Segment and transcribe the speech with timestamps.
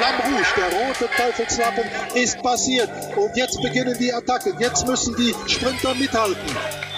[0.00, 2.88] Flamme Rouge, der rote Teufelslappen, ist passiert.
[3.16, 4.54] Und jetzt beginnen die Attacken.
[4.58, 6.40] Jetzt müssen die Sprinter mithalten.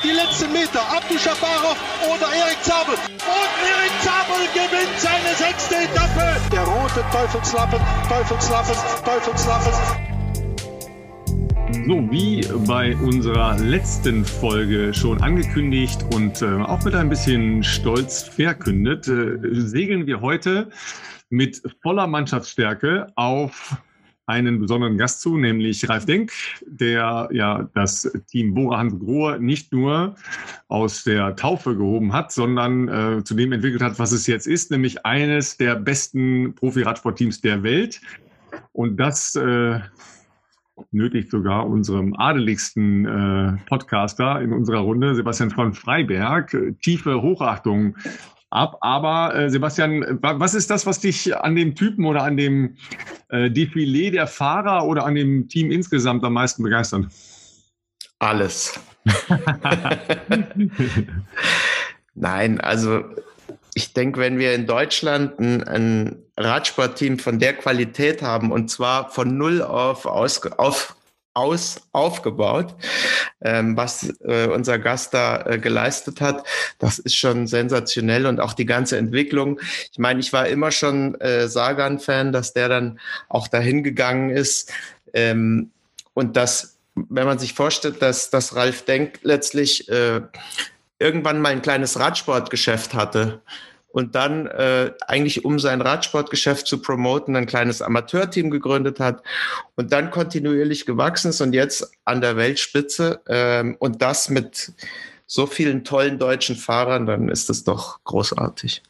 [0.04, 1.76] Die letzten Meter, Abdu Shafarov
[2.06, 2.94] oder Erik Zabel.
[2.94, 6.40] Und Erik Zabel gewinnt seine sechste Etappe.
[6.52, 9.72] Der rote Teufelslappen, Teufelslappen, Teufelslappen.
[11.88, 18.22] So, wie bei unserer letzten Folge schon angekündigt und äh, auch mit ein bisschen Stolz
[18.22, 20.68] verkündet, äh, segeln wir heute
[21.32, 23.76] mit voller Mannschaftsstärke auf
[24.26, 26.30] einen besonderen Gast zu, nämlich Ralf Denk,
[26.64, 30.14] der ja das Team Bora Hans Grohe nicht nur
[30.68, 34.70] aus der Taufe gehoben hat, sondern äh, zu dem entwickelt hat, was es jetzt ist,
[34.70, 38.00] nämlich eines der besten Profi-Radsportteams der Welt.
[38.72, 39.80] Und das äh,
[40.90, 47.96] nötigt sogar unserem adeligsten äh, Podcaster in unserer Runde, Sebastian von Freiberg, äh, tiefe Hochachtung
[48.52, 48.78] ab.
[48.80, 52.76] Aber äh, Sebastian, was ist das, was dich an dem Typen oder an dem
[53.28, 57.06] äh, Defilé der Fahrer oder an dem Team insgesamt am meisten begeistert?
[58.18, 58.78] Alles.
[62.14, 63.02] Nein, also
[63.74, 69.08] ich denke, wenn wir in Deutschland ein, ein Radsportteam von der Qualität haben und zwar
[69.10, 70.94] von null auf, aus, auf
[71.34, 72.74] aus aufgebaut,
[73.40, 76.46] ähm, was äh, unser Gast da äh, geleistet hat.
[76.78, 79.58] Das ist schon sensationell und auch die ganze Entwicklung.
[79.90, 84.72] Ich meine, ich war immer schon äh, Sagan-Fan, dass der dann auch dahin gegangen ist
[85.14, 85.70] ähm,
[86.14, 90.20] und dass, wenn man sich vorstellt, dass, dass Ralf Denk letztlich äh,
[90.98, 93.40] irgendwann mal ein kleines Radsportgeschäft hatte
[93.92, 99.22] und dann äh, eigentlich um sein Radsportgeschäft zu promoten ein kleines Amateurteam gegründet hat
[99.76, 104.72] und dann kontinuierlich gewachsen ist und jetzt an der Weltspitze ähm, und das mit
[105.26, 108.82] so vielen tollen deutschen Fahrern, dann ist das doch großartig.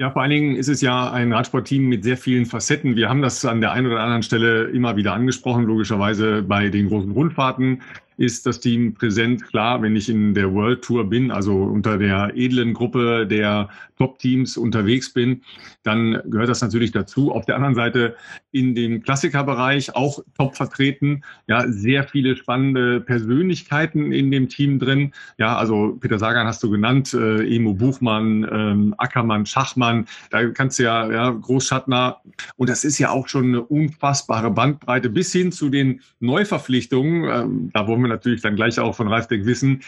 [0.00, 2.94] Ja, vor allen Dingen ist es ja ein Radsportteam mit sehr vielen Facetten.
[2.94, 6.88] Wir haben das an der einen oder anderen Stelle immer wieder angesprochen, logischerweise bei den
[6.88, 7.82] großen Rundfahrten
[8.18, 9.44] ist das Team präsent.
[9.46, 14.56] Klar, wenn ich in der World Tour bin, also unter der edlen Gruppe der Top-Teams
[14.56, 15.42] unterwegs bin,
[15.82, 17.32] dann gehört das natürlich dazu.
[17.32, 18.16] Auf der anderen Seite
[18.52, 21.22] in dem Klassikerbereich auch top vertreten.
[21.46, 25.12] Ja, sehr viele spannende Persönlichkeiten in dem Team drin.
[25.38, 30.06] Ja, also Peter Sagan hast du genannt, äh, Emo Buchmann, ähm, Ackermann, Schachmann.
[30.30, 32.20] Da kannst du ja, ja, Großschattner.
[32.56, 37.24] Und das ist ja auch schon eine unfassbare Bandbreite bis hin zu den Neuverpflichtungen.
[37.30, 39.82] Ähm, da wollen wir natürlich dann gleich auch von Ralf wissen,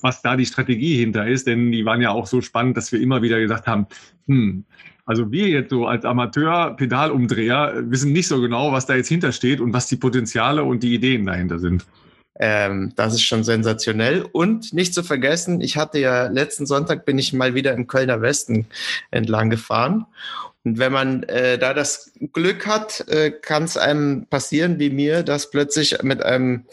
[0.00, 1.46] was da die Strategie hinter ist.
[1.46, 3.86] Denn die waren ja auch so spannend, dass wir immer wieder gesagt haben,
[4.26, 4.64] hm,
[5.06, 9.72] also wir jetzt so als Amateur-Pedalumdreher wissen nicht so genau, was da jetzt hintersteht und
[9.72, 11.84] was die Potenziale und die Ideen dahinter sind.
[12.36, 14.26] Ähm, das ist schon sensationell.
[14.32, 18.22] Und nicht zu vergessen, ich hatte ja letzten Sonntag bin ich mal wieder im Kölner
[18.22, 18.66] Westen
[19.10, 20.06] entlang gefahren.
[20.64, 25.22] Und wenn man äh, da das Glück hat, äh, kann es einem passieren wie mir,
[25.22, 26.64] dass plötzlich mit einem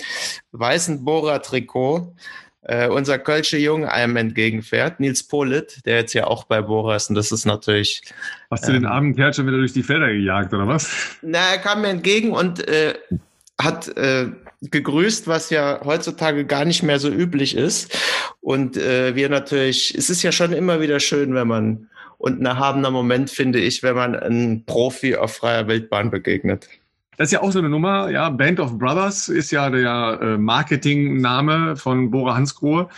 [0.54, 2.16] weißen Bohrer-Trikot
[2.64, 7.10] äh, unser Kölsche Jung einem entgegenfährt, Nils Polit, der jetzt ja auch bei Bora ist
[7.10, 8.02] und das ist natürlich...
[8.50, 11.18] Hast du ähm, den armen Kerl schon wieder durch die Felder gejagt, oder was?
[11.22, 12.94] Na, er kam mir entgegen und äh,
[13.60, 14.28] hat äh,
[14.62, 17.98] gegrüßt, was ja heutzutage gar nicht mehr so üblich ist.
[18.42, 21.90] Und äh, wir natürlich, es ist ja schon immer wieder schön, wenn man
[22.22, 26.70] und ein erhabener Moment, finde ich, wenn man einen Profi auf freier Wildbahn begegnet.
[27.18, 28.30] Das ist ja auch so eine Nummer, ja.
[28.30, 32.90] Band of Brothers ist ja der äh, Marketingname von Bora Hansgrohe.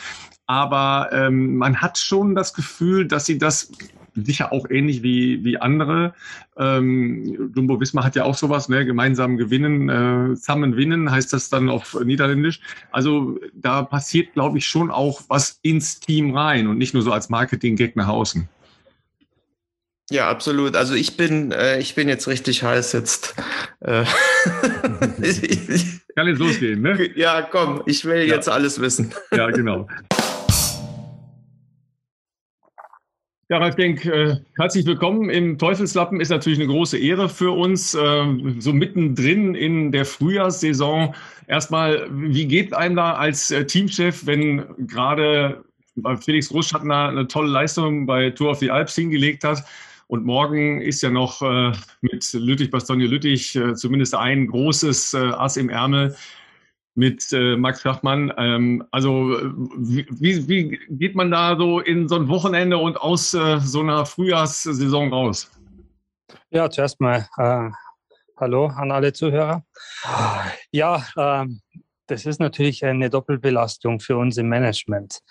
[0.46, 3.72] Aber ähm, man hat schon das Gefühl, dass sie das
[4.14, 6.14] sicher auch ähnlich wie, wie andere.
[6.58, 8.86] Ähm, Jumbo Wismar hat ja auch sowas, ne?
[8.86, 12.60] gemeinsam gewinnen, äh, zusammen winnen heißt das dann auf Niederländisch.
[12.92, 17.14] Also da passiert, glaube ich, schon auch was ins Team rein und nicht nur so
[17.14, 18.50] als Marketing-Gag nach außen.
[20.12, 20.76] Ja, absolut.
[20.76, 23.36] Also ich bin, äh, ich bin jetzt richtig heiß jetzt.
[23.80, 24.04] Äh,
[26.16, 27.10] Kann jetzt losgehen, ne?
[27.16, 28.36] Ja, komm, ich will ja.
[28.36, 29.14] jetzt alles wissen.
[29.32, 29.88] Ja, genau.
[33.50, 36.20] Ja, Ralf Denk, äh, herzlich willkommen im Teufelslappen.
[36.20, 38.26] Ist natürlich eine große Ehre für uns, äh,
[38.60, 41.16] so mittendrin in der Frühjahrssaison.
[41.48, 45.64] Erstmal, wie geht einem da als äh, Teamchef, wenn gerade
[46.22, 49.64] Felix Großschattner eine tolle Leistung bei Tour of the Alps hingelegt hat?
[50.14, 51.72] Und morgen ist ja noch äh,
[52.02, 56.16] mit Lüttich, Bastogne Lüttich äh, zumindest ein großes äh, Ass im Ärmel
[56.94, 58.32] mit äh, Max Schachmann.
[58.38, 59.36] Ähm, also
[59.76, 64.06] wie, wie, geht man da so in so ein Wochenende und aus äh, so einer
[64.06, 65.50] Frühjahrssaison raus?
[66.52, 67.72] Ja, zuerst mal äh,
[68.38, 69.66] Hallo an alle Zuhörer.
[70.70, 71.62] Ja, ähm,
[72.06, 75.22] das ist natürlich eine Doppelbelastung für uns im Management.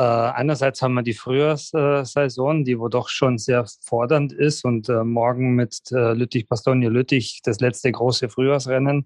[0.00, 5.04] Äh, einerseits haben wir die Frühjahrssaison, die wo doch schon sehr fordernd ist und äh,
[5.04, 9.04] morgen mit äh, Lüttich-Bastogne Lüttich das letzte große Frühjahrsrennen.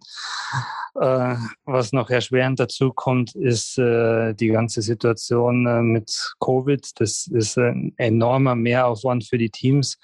[0.94, 6.88] Äh, was noch erschwerend dazu kommt, ist äh, die ganze Situation äh, mit Covid.
[7.00, 9.98] Das ist ein enormer Mehraufwand für die Teams.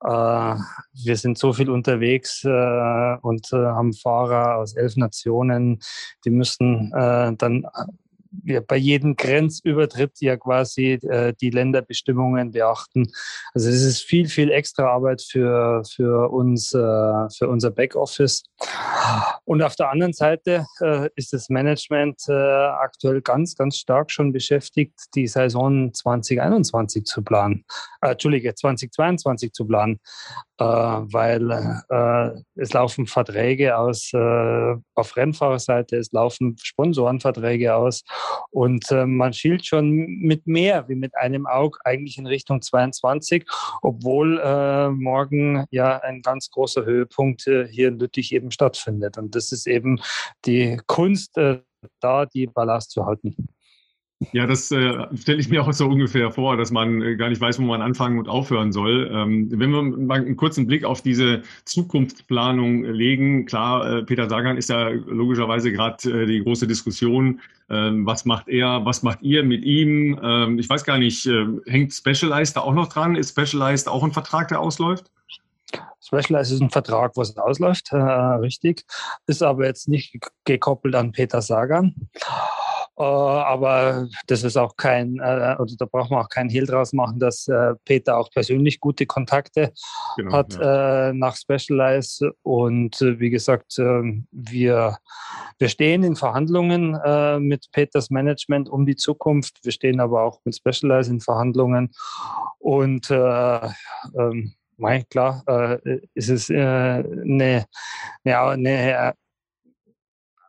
[0.00, 5.80] wir sind so viel unterwegs und haben Fahrer aus elf Nationen,
[6.24, 7.66] die müssen dann
[8.30, 13.10] wir bei jedem Grenzübertritt ja quasi äh, die Länderbestimmungen beachten.
[13.54, 18.44] Also es ist viel, viel extra Arbeit für, für uns, äh, für unser Backoffice.
[19.44, 24.32] Und auf der anderen Seite äh, ist das Management äh, aktuell ganz, ganz stark schon
[24.32, 27.64] beschäftigt, die Saison 2021 zu planen.
[28.00, 30.00] Äh, Entschuldige, 2022 zu planen
[30.58, 31.50] äh, weil
[32.56, 38.02] es laufen Verträge aus auf Rennfahrerseite, es laufen Sponsorenverträge aus
[38.50, 43.46] und äh, man schielt schon mit mehr wie mit einem Auge eigentlich in Richtung 22,
[43.82, 49.18] obwohl äh, morgen ja ein ganz großer Höhepunkt äh, hier in Lüttich eben stattfindet.
[49.18, 50.00] Und das ist eben
[50.44, 51.60] die Kunst, äh,
[52.00, 53.48] da die Ballast zu halten.
[54.32, 57.40] Ja, das äh, stelle ich mir auch so ungefähr vor, dass man äh, gar nicht
[57.40, 59.08] weiß, wo man anfangen und aufhören soll.
[59.12, 64.56] Ähm, wenn wir mal einen kurzen Blick auf diese Zukunftsplanung legen, klar, äh, Peter Sagan
[64.56, 69.44] ist ja logischerweise gerade äh, die große Diskussion, ähm, was macht er, was macht ihr
[69.44, 70.18] mit ihm?
[70.20, 73.14] Ähm, ich weiß gar nicht, äh, hängt Specialized da auch noch dran?
[73.14, 75.12] Ist Specialized auch ein Vertrag, der ausläuft?
[76.00, 78.84] Specialized ist ein Vertrag, was ausläuft, äh, richtig,
[79.26, 81.94] ist aber jetzt nicht gekoppelt an Peter Sagan.
[82.98, 86.92] Äh, aber das ist auch kein, äh, oder da braucht man auch keinen Hehl draus
[86.92, 89.72] machen, dass äh, Peter auch persönlich gute Kontakte
[90.16, 91.12] genau, hat ja.
[91.12, 92.24] nach Specialized.
[92.42, 94.98] Und wie gesagt, ähm, wir,
[95.58, 96.98] wir stehen in Verhandlungen
[97.46, 99.58] mit Peters Management um die Zukunft.
[99.62, 101.90] Wir stehen aber auch mit Specialized in Verhandlungen.
[102.58, 107.66] Und ähm, Mei, klar, äh, ist es äh, eine,
[108.24, 109.14] eine, eine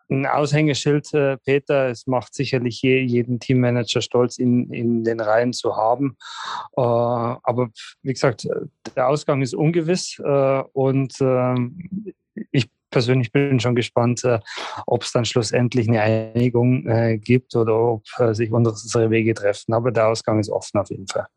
[0.10, 1.90] ein Aushängeschild, äh, Peter.
[1.90, 6.18] Es macht sicherlich je, jeden Teammanager stolz, ihn in den Reihen zu haben.
[6.76, 7.70] Äh, aber
[8.02, 8.48] wie gesagt,
[8.96, 12.14] der Ausgang ist ungewiss äh, und ähm,
[12.52, 14.40] ich persönlich bin schon gespannt, äh,
[14.88, 19.74] ob es dann schlussendlich eine Einigung äh, gibt oder ob äh, sich unsere Wege treffen.
[19.74, 21.28] Aber der Ausgang ist offen auf jeden Fall.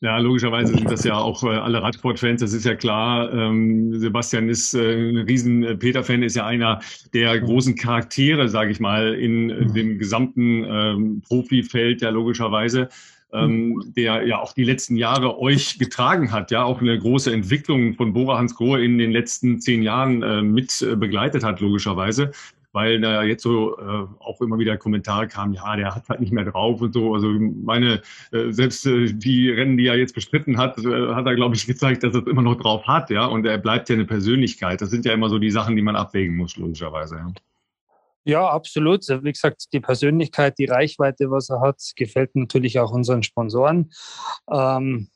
[0.00, 3.32] Ja, logischerweise sind das ja auch äh, alle Radsportfans, das ist ja klar.
[3.32, 6.80] Ähm, Sebastian ist äh, ein riesen äh, Peter-Fan, ist ja einer
[7.14, 12.88] der großen Charaktere, sage ich mal, in äh, dem gesamten ähm, Profifeld ja logischerweise.
[13.30, 17.92] Ähm, der ja auch die letzten Jahre euch getragen hat, ja auch eine große Entwicklung
[17.92, 22.30] von Bora Hans Grohe in den letzten zehn Jahren äh, mit begleitet hat, logischerweise
[22.78, 26.32] weil da jetzt so äh, auch immer wieder Kommentare kamen, ja, der hat halt nicht
[26.32, 27.12] mehr drauf und so.
[27.12, 31.34] Also meine, äh, selbst äh, die Rennen, die er jetzt bestritten hat, äh, hat er,
[31.34, 33.26] glaube ich, gezeigt, dass er es immer noch drauf hat, ja.
[33.26, 34.80] Und er bleibt ja eine Persönlichkeit.
[34.80, 37.16] Das sind ja immer so die Sachen, die man abwägen muss, logischerweise.
[37.16, 37.32] Ja.
[38.24, 39.08] Ja, absolut.
[39.08, 43.90] Wie gesagt, die Persönlichkeit, die Reichweite, was er hat, gefällt natürlich auch unseren Sponsoren.
[44.52, 45.08] Ähm,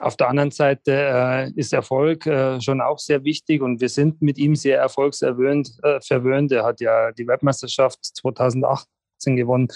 [0.00, 4.22] auf der anderen Seite äh, ist Erfolg äh, schon auch sehr wichtig und wir sind
[4.22, 6.50] mit ihm sehr erfolgserwöhnt, äh, verwöhnt.
[6.52, 8.86] Er hat ja die Weltmeisterschaft 2018
[9.36, 9.68] gewonnen,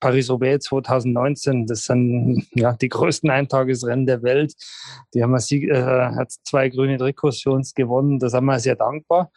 [0.00, 1.66] Paris-Roubaix 2019.
[1.66, 4.52] Das sind ja die größten Eintagesrennen der Welt.
[5.14, 8.18] Die haben wir, äh, hat zwei grüne Trikots für uns gewonnen.
[8.18, 9.30] Da sind wir sehr dankbar.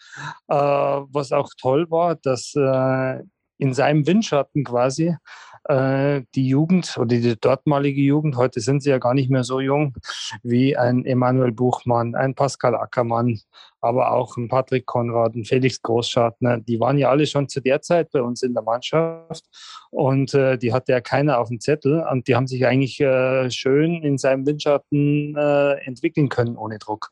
[0.49, 3.23] Äh, was auch toll war, dass äh,
[3.57, 5.15] in seinem Windschatten quasi
[5.67, 9.59] äh, die Jugend oder die dortmalige Jugend, heute sind sie ja gar nicht mehr so
[9.59, 9.95] jung,
[10.43, 13.39] wie ein Emanuel Buchmann, ein Pascal Ackermann,
[13.81, 17.81] aber auch ein Patrick Konrad, ein Felix Großschartner, die waren ja alle schon zu der
[17.81, 19.43] Zeit bei uns in der Mannschaft
[19.89, 23.49] und äh, die hatte ja keiner auf dem Zettel und die haben sich eigentlich äh,
[23.49, 27.09] schön in seinem Windschatten äh, entwickeln können ohne Druck.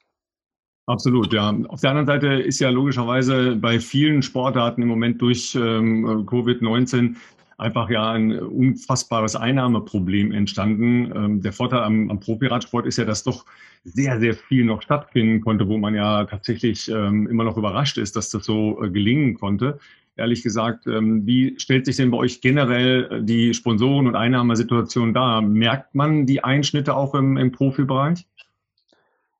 [0.86, 1.56] Absolut, ja.
[1.70, 7.16] Auf der anderen Seite ist ja logischerweise bei vielen Sportarten im Moment durch ähm, Covid-19
[7.58, 11.12] einfach ja ein unfassbares Einnahmeproblem entstanden.
[11.16, 13.46] Ähm, der Vorteil am, am Profiradsport ist ja, dass doch
[13.84, 18.16] sehr, sehr viel noch stattfinden konnte, wo man ja tatsächlich ähm, immer noch überrascht ist,
[18.16, 19.80] dass das so äh, gelingen konnte.
[20.16, 25.14] Ehrlich gesagt, ähm, wie stellt sich denn bei euch generell äh, die Sponsoren- und Einnahmesituation
[25.14, 25.42] dar?
[25.42, 28.26] Merkt man die Einschnitte auch im, im Profibereich?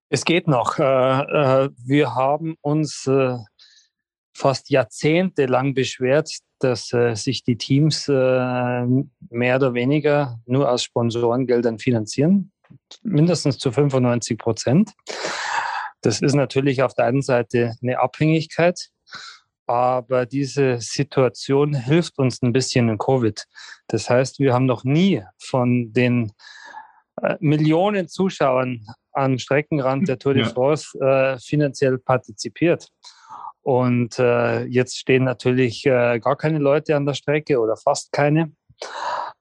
[0.10, 0.78] Es geht noch.
[0.78, 3.10] Äh, wir haben uns
[4.36, 8.86] fast jahrzehntelang beschwert, dass äh, sich die Teams äh,
[9.30, 12.52] mehr oder weniger nur aus Sponsorengeldern finanzieren,
[13.04, 14.92] mindestens zu 95 Prozent.
[16.02, 18.90] Das ist natürlich auf der einen Seite eine Abhängigkeit.
[19.66, 23.46] aber diese Situation hilft uns ein bisschen in Covid.
[23.88, 26.34] Das heißt, wir haben noch nie von den
[27.22, 32.90] äh, Millionen Zuschauern am Streckenrand der Tour de France äh, finanziell partizipiert.
[33.64, 38.52] Und äh, jetzt stehen natürlich äh, gar keine Leute an der Strecke oder fast keine,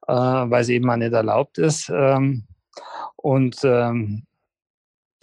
[0.06, 1.90] äh, weil es eben auch nicht erlaubt ist.
[1.92, 2.46] Ähm,
[3.16, 4.24] und ähm,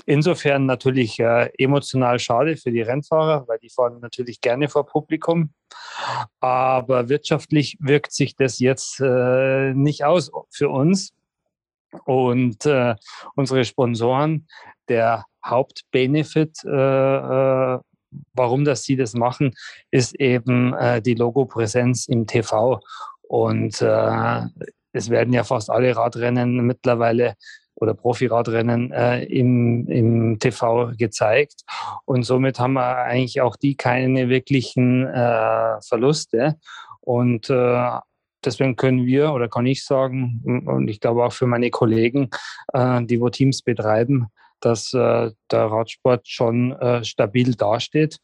[0.06, 5.54] insofern natürlich äh, emotional schade für die Rennfahrer, weil die fahren natürlich gerne vor Publikum.
[6.42, 11.14] Aber wirtschaftlich wirkt sich das jetzt äh, nicht aus für uns.
[12.06, 12.96] Und äh,
[13.36, 14.48] unsere Sponsoren,
[14.90, 17.78] der Hauptbenefit äh
[18.34, 19.54] warum das sie das machen,
[19.92, 22.80] ist eben äh, die Logopräsenz im TV.
[23.22, 24.42] Und äh,
[24.92, 27.36] es werden ja fast alle Radrennen mittlerweile
[27.76, 31.62] oder Profiradrennen äh, im, im TV gezeigt.
[32.06, 36.58] Und somit haben wir eigentlich auch die keine wirklichen äh, Verluste.
[37.02, 37.90] Und äh,
[38.44, 42.30] deswegen können wir oder kann ich sagen, und ich glaube auch für meine Kollegen,
[42.74, 44.28] äh, die wo Teams betreiben,
[44.62, 48.18] dass äh, der Radsport schon äh, stabil dasteht.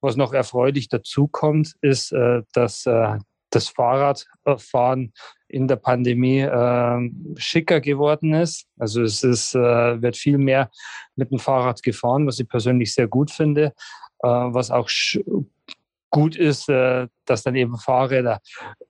[0.00, 3.18] Was noch erfreulich dazu kommt, ist, äh, dass äh,
[3.50, 5.12] das Fahrradfahren
[5.48, 8.66] in der Pandemie äh, schicker geworden ist.
[8.78, 10.70] Also es ist, äh, wird viel mehr
[11.16, 13.72] mit dem Fahrrad gefahren, was ich persönlich sehr gut finde.
[14.22, 14.88] Äh, was auch
[16.10, 18.40] gut ist, äh, dass dann eben Fahrräder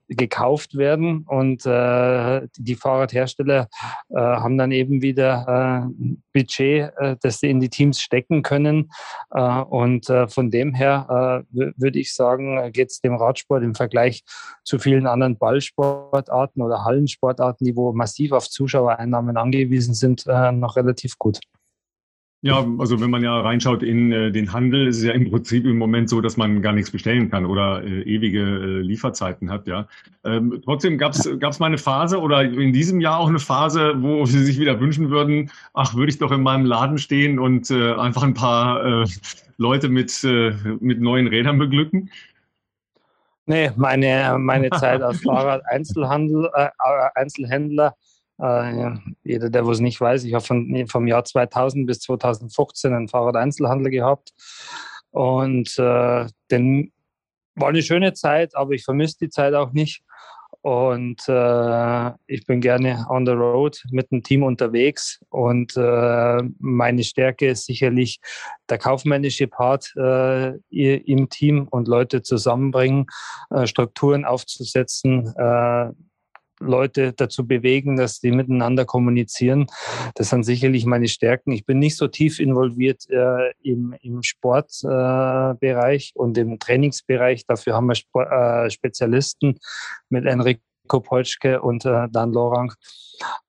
[0.07, 3.69] gekauft werden und äh, die Fahrradhersteller
[4.09, 5.89] äh, haben dann eben wieder
[6.33, 8.91] Budget, das sie in die Teams stecken können.
[9.29, 14.23] und von dem her würde ich sagen, geht es dem Radsport im Vergleich
[14.63, 21.17] zu vielen anderen Ballsportarten oder Hallensportarten, die wo massiv auf Zuschauereinnahmen angewiesen sind, noch relativ
[21.17, 21.39] gut.
[22.43, 25.63] Ja, also wenn man ja reinschaut in äh, den Handel, ist es ja im Prinzip
[25.65, 29.67] im Moment so, dass man gar nichts bestellen kann oder äh, ewige äh, Lieferzeiten hat,
[29.67, 29.87] ja.
[30.23, 34.25] Ähm, trotzdem gab es mal eine Phase oder in diesem Jahr auch eine Phase, wo
[34.25, 37.93] Sie sich wieder wünschen würden, ach, würde ich doch in meinem Laden stehen und äh,
[37.93, 39.05] einfach ein paar äh,
[39.57, 42.09] Leute mit, äh, mit neuen Rädern beglücken?
[43.45, 46.69] Nee, meine, meine Zeit als Fahrrad-Einzelhandel, äh,
[47.13, 47.93] Einzelhändler
[48.41, 53.07] äh, jeder, der es nicht weiß, ich habe von, vom Jahr 2000 bis 2015 einen
[53.07, 54.33] Fahrrad-Einzelhandel gehabt.
[55.11, 56.91] Und äh, den
[57.55, 60.03] war eine schöne Zeit, aber ich vermisse die Zeit auch nicht.
[60.61, 65.19] Und äh, ich bin gerne on the road mit dem Team unterwegs.
[65.29, 68.19] Und äh, meine Stärke ist sicherlich
[68.69, 73.07] der kaufmännische Part äh, im Team und Leute zusammenbringen,
[73.49, 75.91] äh, Strukturen aufzusetzen, äh,
[76.61, 79.67] Leute dazu bewegen, dass die miteinander kommunizieren.
[80.15, 81.51] Das sind sicherlich meine Stärken.
[81.51, 87.45] Ich bin nicht so tief involviert äh, im, im Sportbereich äh, und im Trainingsbereich.
[87.45, 89.59] Dafür haben wir Sport, äh, Spezialisten
[90.09, 90.61] mit Enrico
[90.99, 92.73] Polschke und äh, Dan Lorang.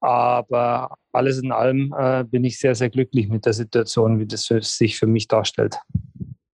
[0.00, 4.46] Aber alles in allem äh, bin ich sehr, sehr glücklich mit der Situation, wie das
[4.46, 5.78] sich für mich darstellt.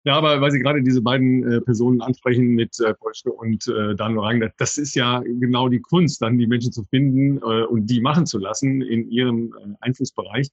[0.08, 3.94] Ja, aber weil Sie gerade diese beiden äh, Personen ansprechen mit äh, Polschke und äh,
[3.94, 7.88] Dan Rang, das ist ja genau die Kunst, dann die Menschen zu finden äh, und
[7.88, 10.48] die machen zu lassen in ihrem äh, Einflussbereich.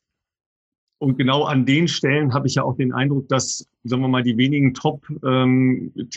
[0.98, 4.24] Und genau an den Stellen habe ich ja auch den Eindruck, dass, sagen wir mal,
[4.24, 5.24] die wenigen Top-Teams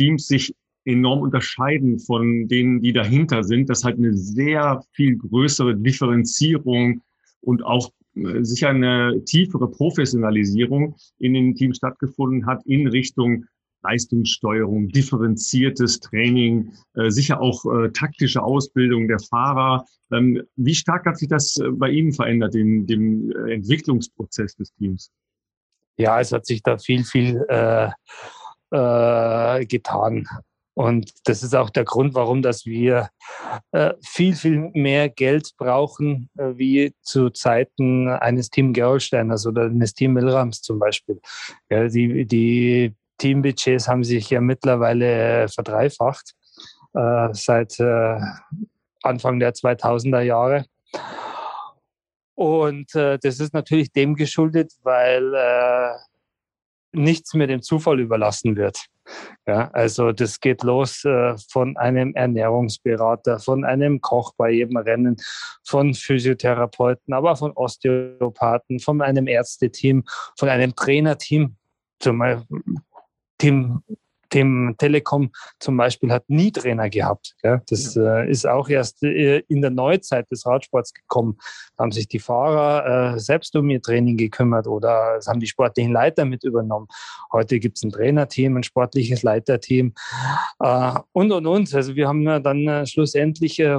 [0.00, 0.52] ähm, sich
[0.84, 7.02] enorm unterscheiden von denen, die dahinter sind, dass halt eine sehr viel größere Differenzierung
[7.42, 13.44] und auch sicher eine tiefere Professionalisierung in den Teams stattgefunden hat in Richtung
[13.82, 19.84] Leistungssteuerung, differenziertes Training, äh, sicher auch äh, taktische Ausbildung der Fahrer.
[20.12, 24.72] Ähm, wie stark hat sich das äh, bei Ihnen verändert, in dem äh, Entwicklungsprozess des
[24.74, 25.10] Teams?
[25.96, 27.90] Ja, es hat sich da viel, viel äh,
[29.66, 30.26] getan.
[30.78, 33.10] Und das ist auch der Grund, warum dass wir
[33.72, 39.92] äh, viel, viel mehr Geld brauchen, äh, wie zu Zeiten eines Team Gerolsteiners oder eines
[39.94, 41.20] Team Milrams zum Beispiel.
[41.68, 46.36] Ja, die, die Teambudgets haben sich ja mittlerweile verdreifacht
[46.94, 48.20] äh, seit äh,
[49.02, 50.64] Anfang der 2000er Jahre.
[52.36, 55.90] Und äh, das ist natürlich dem geschuldet, weil äh,
[56.98, 58.86] nichts mehr dem Zufall überlassen wird.
[59.46, 65.16] Ja, also das geht los äh, von einem Ernährungsberater, von einem Koch bei jedem Rennen,
[65.64, 70.04] von Physiotherapeuten, aber von Osteopathen, von einem Ärzteteam,
[70.36, 71.56] von einem Trainerteam,
[72.00, 72.22] zum
[73.38, 73.82] Team
[74.30, 77.34] Team Telekom zum Beispiel hat nie Trainer gehabt.
[77.42, 77.62] Gell?
[77.68, 78.20] Das ja.
[78.20, 81.38] äh, ist auch erst äh, in der Neuzeit des Radsports gekommen.
[81.76, 85.46] Da haben sich die Fahrer äh, selbst um ihr Training gekümmert oder es haben die
[85.46, 86.88] sportlichen Leiter mit übernommen.
[87.32, 89.94] Heute gibt es ein Trainerteam, ein sportliches Leiterteam
[90.60, 91.74] äh, und und und.
[91.74, 93.76] Also wir haben dann äh, schlussendlich äh,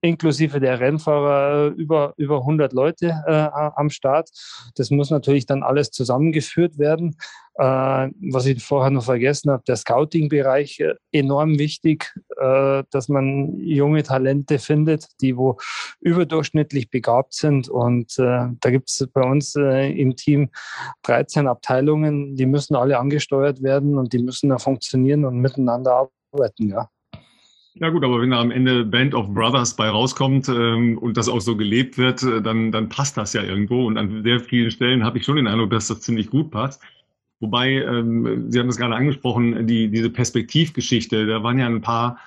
[0.00, 4.30] inklusive der Rennfahrer über, über 100 Leute äh, am Start.
[4.76, 7.16] Das muss natürlich dann alles zusammengeführt werden.
[7.54, 13.58] Äh, was ich vorher noch vergessen habe, der Scouting-Bereich äh, enorm wichtig, äh, dass man
[13.58, 15.56] junge Talente findet, die wo
[16.00, 17.68] überdurchschnittlich begabt sind.
[17.68, 20.50] Und äh, da gibt es bei uns äh, im Team
[21.02, 26.68] 13 Abteilungen, die müssen alle angesteuert werden und die müssen da funktionieren und miteinander arbeiten.
[26.68, 26.88] Ja.
[27.74, 31.28] Ja gut, aber wenn da am Ende Band of Brothers bei rauskommt ähm, und das
[31.28, 33.86] auch so gelebt wird, äh, dann, dann passt das ja irgendwo.
[33.86, 36.82] Und an sehr vielen Stellen habe ich schon den Eindruck, dass das ziemlich gut passt.
[37.40, 42.18] Wobei, ähm, Sie haben es gerade angesprochen, die, diese Perspektivgeschichte, da waren ja ein paar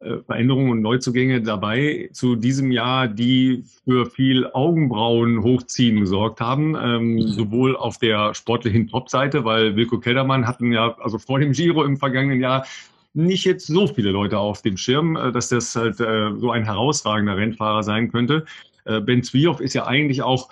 [0.00, 6.74] äh, Veränderungen und Neuzugänge dabei zu diesem Jahr, die für viel Augenbrauen hochziehen gesorgt haben,
[6.74, 7.28] ähm, mhm.
[7.28, 11.96] sowohl auf der sportlichen Topseite, weil Wilko Keldermann hatten ja also vor dem Giro im
[11.96, 12.66] vergangenen Jahr
[13.12, 16.64] nicht jetzt so viele Leute auf dem Schirm, äh, dass das halt äh, so ein
[16.64, 18.44] herausragender Rennfahrer sein könnte.
[18.84, 20.50] Äh, ben Zwiehoff ist ja eigentlich auch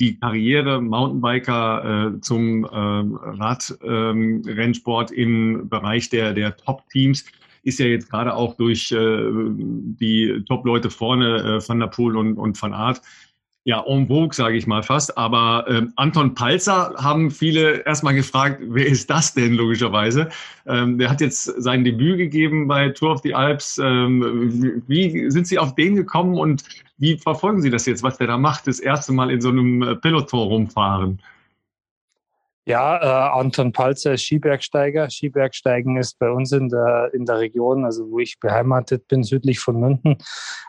[0.00, 7.24] die Karriere Mountainbiker äh, zum ähm, Radrennsport ähm, im Bereich der, der Top-Teams
[7.64, 12.36] ist ja jetzt gerade auch durch äh, die Top-Leute vorne, äh, Van der Poel und,
[12.36, 13.00] und Van Aert,
[13.64, 15.16] ja, en vogue, sage ich mal fast.
[15.16, 20.28] Aber ähm, Anton Palzer haben viele erstmal gefragt, wer ist das denn logischerweise?
[20.66, 23.78] Ähm, der hat jetzt sein Debüt gegeben bei Tour of the Alps.
[23.82, 26.62] Ähm, wie, sind Sie auf den gekommen und
[26.98, 29.82] wie verfolgen Sie das jetzt, was der da macht, das erste Mal in so einem
[29.82, 31.18] äh, Peloton rumfahren?
[32.66, 35.10] Ja, äh, Anton Palzer ist Skibergsteiger.
[35.10, 39.60] Skibergsteigen ist bei uns in der, in der Region, also wo ich beheimatet bin, südlich
[39.60, 40.16] von München,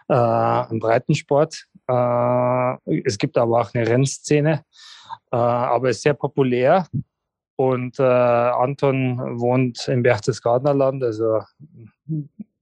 [0.09, 1.67] äh, ein Breitensport.
[1.87, 4.65] Äh, es gibt aber auch eine Rennszene,
[5.31, 6.85] äh, aber ist sehr populär.
[7.55, 11.39] Und äh, Anton wohnt im Berchtesgadener Land, also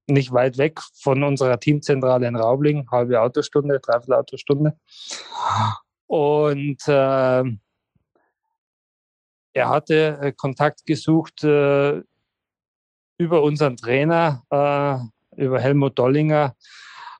[0.05, 4.77] nicht weit weg von unserer Teamzentrale in Raubling, halbe Autostunde, dreiviertel Autostunde.
[6.05, 7.43] Und äh,
[9.53, 12.01] er hatte äh, Kontakt gesucht äh,
[13.18, 16.55] über unseren Trainer, äh, über Helmut Dollinger,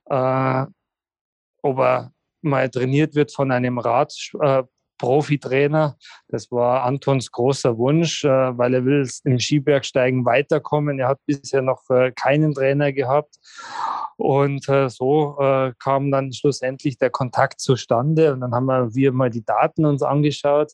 [0.06, 0.66] äh,
[1.62, 4.14] ob er mal trainiert wird von einem Rad,
[4.98, 5.98] Profitrainer.
[6.28, 11.00] Das war Antons großer Wunsch, äh, weil er will im Skibergsteigen weiterkommen.
[11.00, 13.36] Er hat bisher noch äh, keinen Trainer gehabt.
[14.18, 15.38] Und äh, so
[15.80, 18.34] kam dann schlussendlich der Kontakt zustande.
[18.34, 20.72] Und dann haben wir mal die Daten uns angeschaut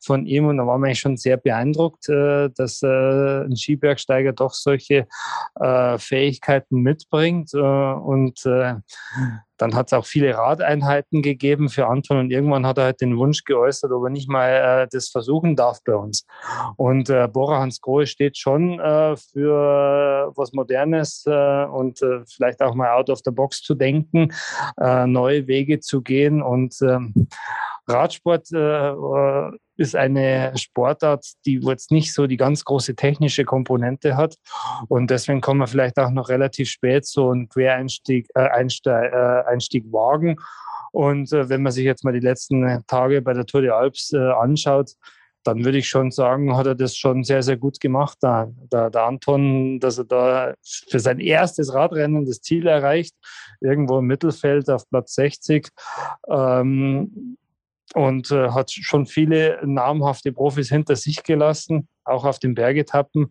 [0.00, 0.46] von ihm.
[0.46, 5.08] Und da waren wir eigentlich schon sehr beeindruckt, dass ein Skibergsteiger doch solche
[5.98, 7.52] Fähigkeiten mitbringt.
[7.54, 8.46] Und
[9.58, 13.16] dann hat es auch viele Radeinheiten gegeben für Anton und irgendwann hat er halt den
[13.16, 14.50] Wunsch geäußert, ob er nicht mal
[14.82, 16.26] äh, das versuchen darf bei uns.
[16.76, 22.60] Und äh, Bora Hans Grohe steht schon äh, für was Modernes äh, und äh, vielleicht
[22.62, 24.32] auch mal out of the box zu denken,
[24.80, 27.28] äh, neue Wege zu gehen und ähm,
[27.88, 34.16] Radsport äh, äh, ist eine Sportart, die jetzt nicht so die ganz große technische Komponente
[34.16, 34.36] hat.
[34.88, 39.42] Und deswegen kann man vielleicht auch noch relativ spät so einen Quereinstieg äh, Einstieg, äh,
[39.46, 40.36] Einstieg wagen.
[40.92, 44.12] Und äh, wenn man sich jetzt mal die letzten Tage bei der Tour de Alps
[44.12, 44.92] äh, anschaut,
[45.46, 48.18] dann würde ich schon sagen, hat er das schon sehr, sehr gut gemacht.
[48.20, 50.54] Da, der, der Anton, dass er da
[50.88, 53.14] für sein erstes Radrennen das Ziel erreicht,
[53.60, 55.68] irgendwo im Mittelfeld auf Platz 60.
[56.28, 57.36] Ähm,
[57.94, 63.28] und äh, hat schon viele namhafte Profis hinter sich gelassen, auch auf den Bergetappen.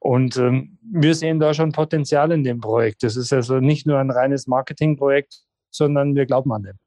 [0.00, 3.02] Und ähm, wir sehen da schon Potenzial in dem Projekt.
[3.02, 6.78] Das ist also nicht nur ein reines Marketingprojekt, sondern wir glauben an dem.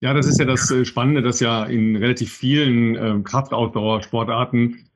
[0.00, 4.88] Ja, das ist ja das äh, Spannende, dass ja in relativ vielen äh, Kraftausdauersportarten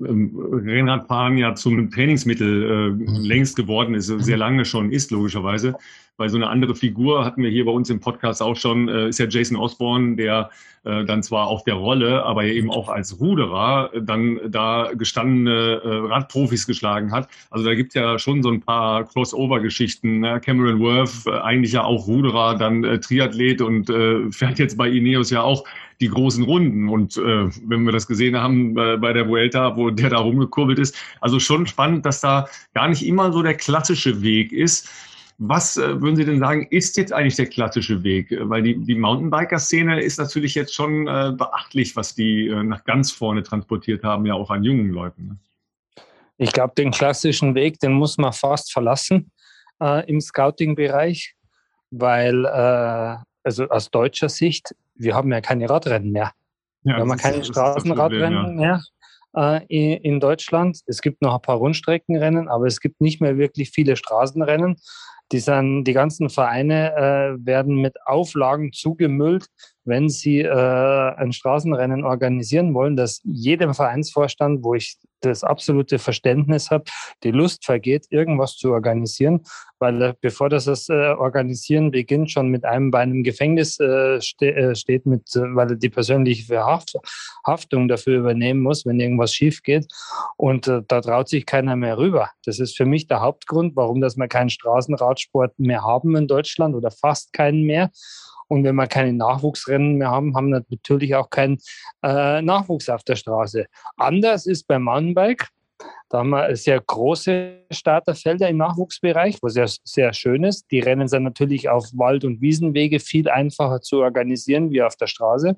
[0.00, 3.24] ähm, Rennradfahren ja zum Trainingsmittel äh, mhm.
[3.24, 5.74] längst geworden ist, sehr lange schon ist, logischerweise.
[6.16, 9.08] Weil so eine andere Figur hatten wir hier bei uns im Podcast auch schon, äh,
[9.08, 10.50] ist ja Jason Osborne, der
[10.84, 15.80] äh, dann zwar auf der Rolle, aber eben auch als Ruderer äh, dann da gestandene
[15.82, 17.28] äh, Radprofis geschlagen hat.
[17.50, 20.20] Also da gibt ja schon so ein paar Crossover-Geschichten.
[20.20, 20.40] Ne?
[20.40, 24.88] Cameron Worth, äh, eigentlich ja auch Ruderer, dann äh, Triathlet und äh, fährt jetzt bei
[24.88, 25.64] Ineos ja auch
[26.00, 26.88] die großen Runden.
[26.88, 30.78] Und äh, wenn wir das gesehen haben äh, bei der Vuelta, wo der da rumgekurbelt
[30.78, 34.88] ist, also schon spannend, dass da gar nicht immer so der klassische Weg ist.
[35.38, 38.34] Was äh, würden Sie denn sagen, ist jetzt eigentlich der klassische Weg?
[38.40, 43.10] Weil die, die Mountainbiker-Szene ist natürlich jetzt schon äh, beachtlich, was die äh, nach ganz
[43.10, 45.26] vorne transportiert haben, ja auch an jungen Leuten.
[45.26, 45.36] Ne?
[46.38, 49.30] Ich glaube, den klassischen Weg, den muss man fast verlassen
[49.80, 51.34] äh, im Scouting-Bereich,
[51.90, 56.32] weil, äh, also aus deutscher Sicht, wir haben ja keine Radrennen mehr.
[56.82, 58.80] Ja, wir haben keine Straßenradrennen ja.
[59.34, 60.80] mehr äh, in Deutschland.
[60.86, 64.76] Es gibt noch ein paar Rundstreckenrennen, aber es gibt nicht mehr wirklich viele Straßenrennen.
[65.32, 69.46] Die, sind, die ganzen Vereine äh, werden mit Auflagen zugemüllt,
[69.86, 76.70] wenn sie äh, ein Straßenrennen organisieren wollen, dass jedem Vereinsvorstand, wo ich das absolute Verständnis
[76.70, 76.84] habe,
[77.22, 79.42] die Lust vergeht, irgendwas zu organisieren,
[79.78, 84.54] weil er, bevor das, äh, Organisieren beginnt, schon mit einem bei einem Gefängnis äh, ste
[84.54, 86.94] äh, steht, mit, äh, weil er die persönliche Haft
[87.44, 89.86] Haftung dafür übernehmen muss, wenn irgendwas schief geht.
[90.36, 92.30] Und äh, da traut sich keiner mehr rüber.
[92.44, 96.74] Das ist für mich der Hauptgrund, warum dass wir keinen Straßenradsport mehr haben in Deutschland
[96.74, 97.90] oder fast keinen mehr.
[98.48, 101.58] Und wenn wir keine Nachwuchsrennen mehr haben, haben wir natürlich auch keinen
[102.02, 103.66] äh, Nachwuchs auf der Straße.
[103.96, 105.48] Anders ist beim Mountainbike.
[106.08, 110.70] Da haben wir sehr große Starterfelder im Nachwuchsbereich, was sehr, sehr schön ist.
[110.70, 115.08] Die Rennen sind natürlich auf Wald- und Wiesenwege viel einfacher zu organisieren wie auf der
[115.08, 115.56] Straße.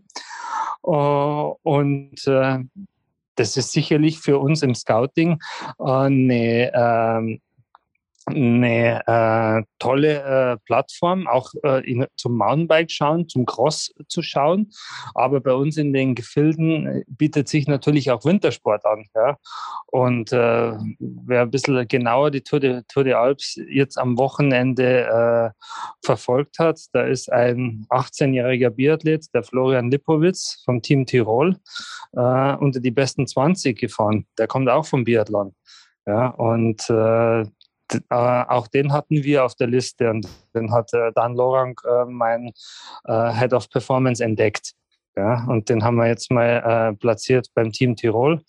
[0.82, 2.58] Uh, und uh,
[3.34, 5.38] das ist sicherlich für uns im Scouting
[5.78, 7.40] eine ähm,
[8.34, 14.70] eine äh, tolle äh, Plattform, auch äh, in, zum Mountainbike schauen, zum Cross zu schauen.
[15.14, 19.06] Aber bei uns in den Gefilden äh, bietet sich natürlich auch Wintersport an.
[19.14, 19.36] Ja?
[19.86, 25.06] Und äh, wer ein bisschen genauer die Tour de, Tour de Alps jetzt am Wochenende
[25.06, 25.50] äh,
[26.04, 31.56] verfolgt hat, da ist ein 18-jähriger Biathlet, der Florian Lipowitz vom Team Tirol,
[32.12, 34.26] unter die besten 20 gefahren.
[34.38, 35.54] Der kommt auch vom Biathlon.
[36.08, 37.44] Ja, und äh,
[37.94, 42.04] äh, auch den hatten wir auf der Liste und den hat äh, Dan Lorang, äh,
[42.06, 42.52] mein
[43.04, 44.72] äh, Head of Performance, entdeckt.
[45.16, 48.40] Ja, und den haben wir jetzt mal äh, platziert beim Team Tirol.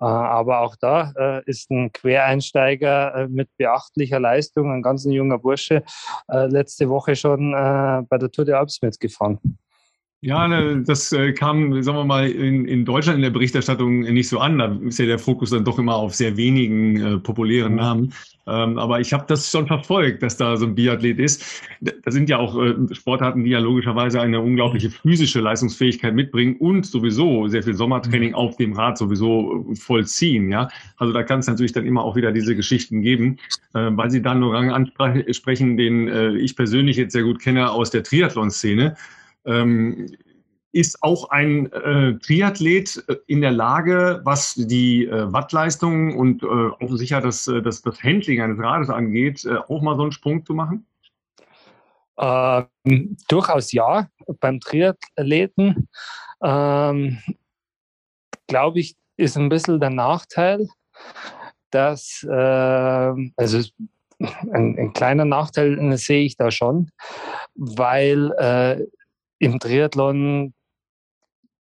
[0.00, 5.84] Äh, aber auch da ist ein Quereinsteiger mit beachtlicher Leistung, ein ganz junger Bursche,
[6.28, 9.58] letzte Woche schon bei der Tour de Alps mitgefahren.
[10.22, 14.28] Ja, ne, das äh, kam, sagen wir mal, in, in Deutschland in der Berichterstattung nicht
[14.28, 14.58] so an.
[14.58, 17.78] Da ist ja der Fokus dann doch immer auf sehr wenigen äh, populären mhm.
[17.78, 18.14] Namen.
[18.48, 21.62] Ähm, aber ich habe das schon verfolgt, dass da so ein Biathlet ist.
[21.80, 26.86] Da sind ja auch äh, Sportarten, die ja logischerweise eine unglaubliche physische Leistungsfähigkeit mitbringen und
[26.86, 28.36] sowieso sehr viel Sommertraining mhm.
[28.36, 30.50] auf dem Rad sowieso vollziehen.
[30.50, 33.36] Ja, also da kann es natürlich dann immer auch wieder diese Geschichten geben,
[33.74, 37.90] äh, weil Sie dann Orang ansprechen, den äh, ich persönlich jetzt sehr gut kenne aus
[37.90, 38.96] der Triathlon-Szene
[39.46, 40.16] ähm,
[40.72, 46.46] ist auch ein äh, Triathlet äh, in der Lage, was die äh, Wattleistung und äh,
[46.46, 50.12] auch sicher das, äh, das, das Handling eines Rades angeht, äh, auch mal so einen
[50.12, 50.86] Sprung zu machen?
[52.18, 54.08] Ähm, durchaus ja.
[54.40, 55.88] Beim Triathleten
[56.42, 57.18] ähm,
[58.46, 60.68] glaube ich, ist ein bisschen der Nachteil,
[61.70, 63.68] dass, äh, also
[64.18, 66.90] ein, ein, kleiner Nachteil sehe ich da schon,
[67.54, 68.86] weil äh,
[69.38, 70.54] im Triathlon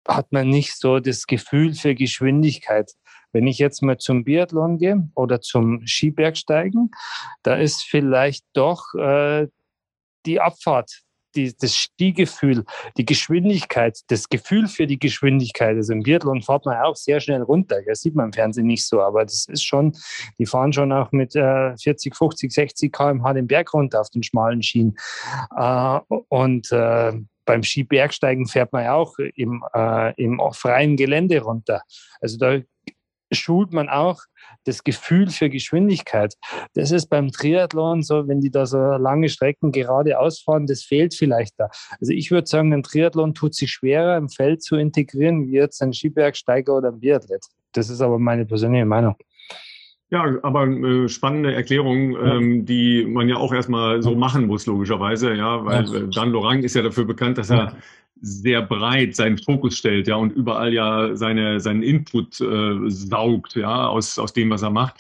[0.07, 2.93] hat man nicht so das Gefühl für Geschwindigkeit.
[3.33, 6.91] Wenn ich jetzt mal zum Biathlon gehe oder zum Skibergsteigen,
[7.43, 9.49] da ist vielleicht doch äh,
[10.25, 11.03] die Abfahrt,
[11.35, 12.65] die, das Skigefühl,
[12.97, 15.77] die Geschwindigkeit, das Gefühl für die Geschwindigkeit.
[15.77, 17.81] Also im Biathlon fährt man auch sehr schnell runter.
[17.87, 19.93] Das sieht man im Fernsehen nicht so, aber das ist schon,
[20.39, 24.23] die fahren schon auch mit äh, 40, 50, 60 km/h den Berg runter auf den
[24.23, 24.97] schmalen Schienen.
[25.55, 27.13] Äh, und äh,
[27.49, 31.81] beim Skibergsteigen fährt man ja auch im, äh, im freien Gelände runter.
[32.21, 32.59] Also da
[33.33, 34.21] schult man auch
[34.65, 36.35] das Gefühl für Geschwindigkeit.
[36.75, 41.15] Das ist beim Triathlon so, wenn die da so lange Strecken geradeaus fahren, das fehlt
[41.15, 41.71] vielleicht da.
[41.99, 45.81] Also ich würde sagen, ein Triathlon tut sich schwerer im Feld zu integrieren, wie jetzt
[45.81, 47.47] ein Skibergsteiger oder ein Biathlet.
[47.73, 49.17] Das ist aber meine persönliche Meinung.
[50.11, 55.35] Ja, aber äh, spannende Erklärung, ähm, die man ja auch erstmal so machen muss, logischerweise,
[55.35, 57.75] ja, weil äh, Dan Lorang ist ja dafür bekannt, dass er
[58.21, 63.87] sehr breit seinen Fokus stellt, ja, und überall ja seine, seinen Input äh, saugt, ja,
[63.87, 64.95] aus, aus dem, was er macht.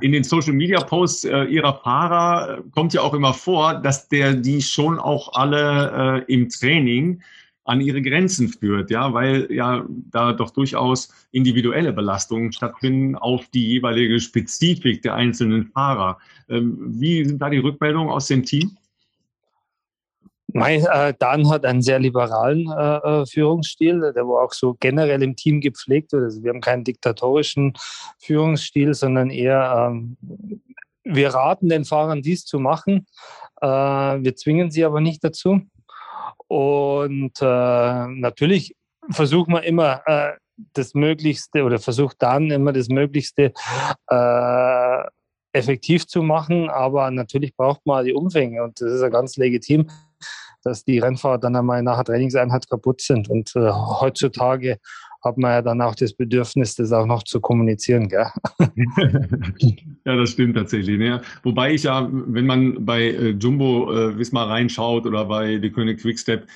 [0.00, 4.34] In den Social Media Posts äh, ihrer Fahrer kommt ja auch immer vor, dass der
[4.34, 7.22] die schon auch alle äh, im Training
[7.68, 13.68] an ihre Grenzen führt, ja, weil ja da doch durchaus individuelle Belastungen stattfinden auf die
[13.68, 16.18] jeweilige Spezifik der einzelnen Fahrer.
[16.48, 18.76] Ähm, wie sind da die Rückmeldungen aus dem Team?
[20.54, 25.22] Mein, äh, Dan hat einen sehr liberalen äh, äh Führungsstil, der war auch so generell
[25.22, 26.24] im Team gepflegt wird.
[26.24, 27.74] Also wir haben keinen diktatorischen
[28.18, 30.16] Führungsstil, sondern eher, ähm,
[31.04, 33.06] wir raten den Fahrern dies zu machen.
[33.60, 35.60] Äh, wir zwingen sie aber nicht dazu.
[36.46, 38.74] Und äh, natürlich
[39.10, 40.32] versuchen wir immer, äh,
[40.72, 43.52] das Möglichste oder versucht dann immer das Möglichste
[44.08, 45.02] äh,
[45.52, 46.68] effektiv zu machen.
[46.68, 49.88] Aber natürlich braucht man die Umfänge und das ist ja ganz legitim,
[50.62, 53.28] dass die Rennfahrer dann einmal nach der Trainingseinheit kaputt sind.
[53.28, 54.78] Und äh, heutzutage
[55.28, 58.08] hat man ja dann auch das Bedürfnis, das auch noch zu kommunizieren.
[58.08, 58.26] Gell?
[60.04, 60.98] ja, das stimmt tatsächlich.
[60.98, 61.20] Ne?
[61.42, 66.00] Wobei ich ja, wenn man bei äh, Jumbo äh, Wismar reinschaut oder bei die König
[66.00, 66.46] Quickstep,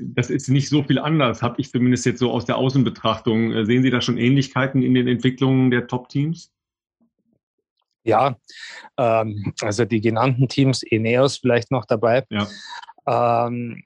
[0.00, 3.52] das ist nicht so viel anders, habe ich zumindest jetzt so aus der Außenbetrachtung.
[3.52, 6.50] Äh, sehen Sie da schon Ähnlichkeiten in den Entwicklungen der Top-Teams?
[8.04, 8.36] Ja,
[8.98, 12.24] ähm, also die genannten Teams, Eneos vielleicht noch dabei.
[12.30, 12.46] Ja.
[13.46, 13.82] Ähm,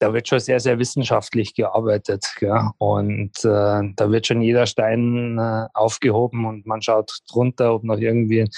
[0.00, 2.26] da wird schon sehr, sehr wissenschaftlich gearbeitet.
[2.38, 2.70] Gell?
[2.78, 7.98] Und äh, da wird schon jeder Stein äh, aufgehoben und man schaut drunter, ob noch
[7.98, 8.48] irgendwie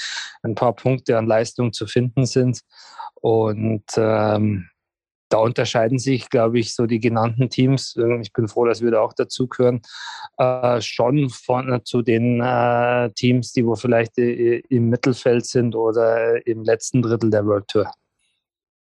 [0.43, 2.61] ein paar Punkte an Leistung zu finden sind.
[3.21, 4.69] Und ähm,
[5.29, 7.97] da unterscheiden sich, glaube ich, so die genannten Teams.
[8.21, 9.81] Ich bin froh, dass wir da auch dazugehören,
[10.37, 15.75] äh, schon von, äh, zu den äh, Teams, die wo vielleicht äh, im Mittelfeld sind
[15.75, 17.91] oder im letzten Drittel der World Tour.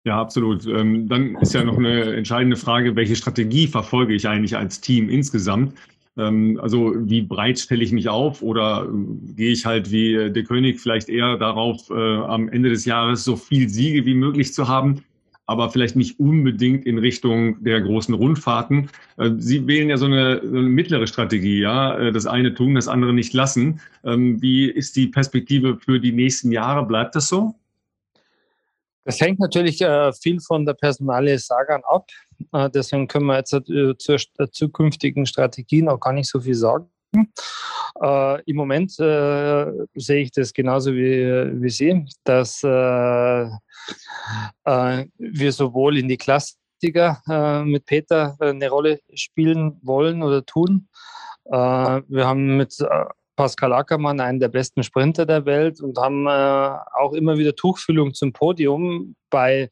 [0.05, 0.65] Ja, absolut.
[0.65, 5.09] Ähm, dann ist ja noch eine entscheidende Frage, welche Strategie verfolge ich eigentlich als Team
[5.09, 5.73] insgesamt?
[6.17, 10.43] Ähm, also wie breit stelle ich mich auf oder äh, gehe ich halt wie der
[10.43, 14.67] König vielleicht eher darauf, äh, am Ende des Jahres so viel Siege wie möglich zu
[14.67, 15.03] haben?
[15.49, 18.91] aber vielleicht nicht unbedingt in Richtung der großen Rundfahrten.
[19.17, 22.75] Äh, Sie wählen ja so eine, so eine mittlere Strategie, ja, äh, das eine tun,
[22.75, 23.81] das andere nicht lassen.
[24.03, 26.85] Ähm, wie ist die Perspektive für die nächsten Jahre?
[26.85, 27.55] Bleibt das so?
[29.09, 32.07] Das hängt natürlich äh, viel von der Personalie Sagan ab.
[32.75, 33.55] Deswegen können wir jetzt
[33.97, 34.17] zur
[34.51, 36.91] zukünftigen Strategie noch gar nicht so viel sagen.
[37.99, 43.45] Äh, Im Moment äh, sehe ich das genauso wie, Sie, dass äh,
[44.65, 50.87] äh wir sowohl in die Klassiker äh, mit Peter eine Rolle spielen wollen oder tun.
[51.45, 51.51] Äh,
[52.07, 52.77] wir haben mit
[53.39, 58.13] Pascal Ackermann, einen der besten Sprinter der Welt und haben äh, auch immer wieder Tuchfüllung
[58.13, 59.69] zum Podium bei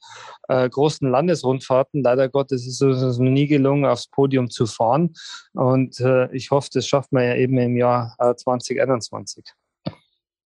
[0.48, 2.02] äh, großen Landesrundfahrten.
[2.02, 5.14] Leider Gottes ist es noch nie gelungen, aufs Podium zu fahren.
[5.52, 9.44] Und äh, ich hoffe, das schafft man ja eben im Jahr 2021.
[9.84, 9.92] Äh,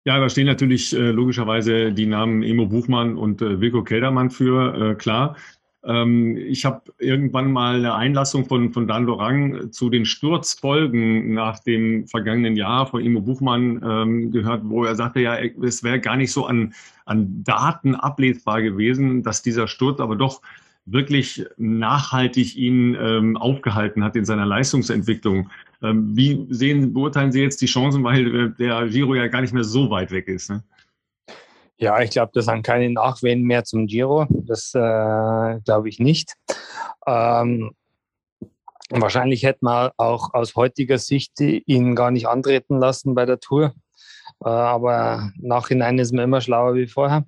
[0.06, 4.96] ja, da stehen natürlich äh, logischerweise die Namen Emo Buchmann und äh, Wilko Keldermann für,
[4.96, 5.36] klar.
[5.84, 11.60] Ähm, ich habe irgendwann mal eine Einlassung von, von Dan Lorang zu den Sturzfolgen nach
[11.60, 16.18] dem vergangenen Jahr von Imo Buchmann ähm, gehört, wo er sagte, ja, es wäre gar
[16.18, 16.74] nicht so an,
[17.06, 20.42] an Daten ablesbar gewesen, dass dieser Sturz aber doch
[20.86, 25.50] wirklich nachhaltig ihn ähm, aufgehalten hat in seiner Leistungsentwicklung.
[25.82, 29.54] Ähm, wie sehen, beurteilen Sie jetzt die Chancen, weil äh, der Giro ja gar nicht
[29.54, 30.50] mehr so weit weg ist?
[30.50, 30.64] Ne?
[31.82, 34.28] Ja, ich glaube, das sind keine Nachwehen mehr zum Giro.
[34.30, 36.36] Das äh, glaube ich nicht.
[37.08, 37.72] Ähm,
[38.92, 43.74] wahrscheinlich hätte man auch aus heutiger Sicht ihn gar nicht antreten lassen bei der Tour.
[44.46, 47.26] Äh, aber nachhinein ist man immer schlauer wie vorher.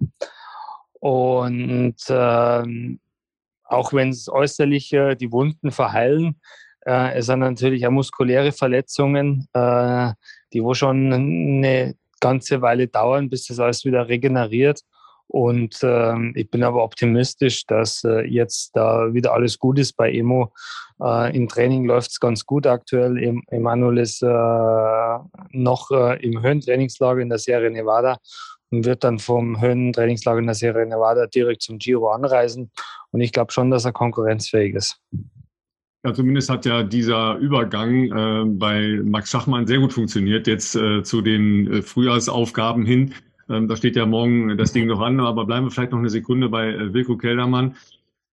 [0.99, 2.97] Und äh,
[3.63, 6.39] auch wenn es äußerlich äh, die Wunden verheilen,
[6.85, 10.13] äh, es sind natürlich auch muskuläre Verletzungen, äh,
[10.53, 14.79] die wo schon eine ganze Weile dauern, bis das alles wieder regeneriert.
[15.27, 20.11] Und ähm, ich bin aber optimistisch, dass äh, jetzt da wieder alles gut ist bei
[20.11, 20.53] Emo.
[21.01, 23.41] Äh, Im Training läuft es ganz gut aktuell.
[23.47, 25.17] Emanuel ist äh,
[25.51, 28.17] noch äh, im Höhentrainingslager in der Serie Nevada
[28.69, 32.71] und wird dann vom Höhentrainingslager in der Serie Nevada direkt zum Giro anreisen.
[33.11, 34.99] Und ich glaube schon, dass er konkurrenzfähig ist.
[36.05, 41.01] Ja, zumindest hat ja dieser Übergang äh, bei Max Schachmann sehr gut funktioniert, jetzt äh,
[41.01, 43.13] zu den äh, Frühjahrsaufgaben hin.
[43.49, 46.09] Ähm, da steht ja morgen das Ding noch an, aber bleiben wir vielleicht noch eine
[46.09, 47.77] Sekunde bei äh, Wilko Keldermann.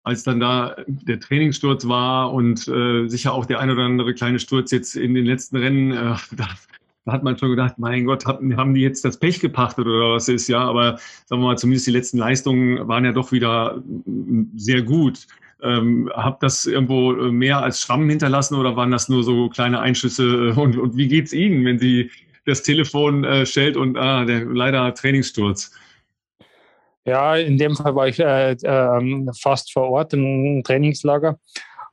[0.02, 4.40] Als dann da der Trainingssturz war und äh, sicher auch der ein oder andere kleine
[4.40, 6.48] Sturz jetzt in den letzten Rennen, äh, da,
[7.04, 10.14] da hat man schon gedacht, mein Gott, haben, haben die jetzt das Pech gepachtet oder
[10.14, 13.80] was ist, ja, aber sagen wir mal, zumindest die letzten Leistungen waren ja doch wieder
[14.56, 15.28] sehr gut.
[15.62, 19.80] Ähm, habt das irgendwo äh, mehr als Schrammen hinterlassen oder waren das nur so kleine
[19.80, 20.54] Einschüsse?
[20.54, 22.10] Und, und wie geht's Ihnen, wenn Sie
[22.46, 25.72] das Telefon äh, stellt und ah, der leider Trainingssturz?
[27.04, 31.38] Ja, in dem Fall war ich äh, äh, fast vor Ort im Trainingslager.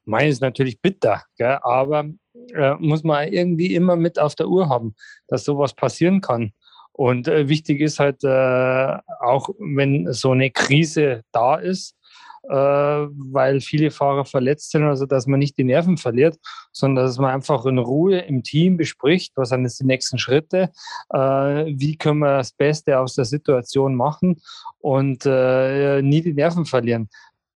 [0.05, 1.59] Mein ist natürlich bitter, gell?
[1.61, 2.05] aber
[2.53, 4.95] äh, muss man irgendwie immer mit auf der Uhr haben,
[5.27, 6.53] dass sowas passieren kann.
[6.93, 11.96] Und äh, wichtig ist halt äh, auch, wenn so eine Krise da ist, äh,
[12.43, 16.37] weil viele Fahrer verletzt sind, also dass man nicht die Nerven verliert,
[16.71, 20.69] sondern dass man einfach in Ruhe im Team bespricht, was sind jetzt die nächsten Schritte,
[21.09, 24.41] äh, wie können wir das Beste aus der Situation machen
[24.79, 27.09] und äh, nie die Nerven verlieren.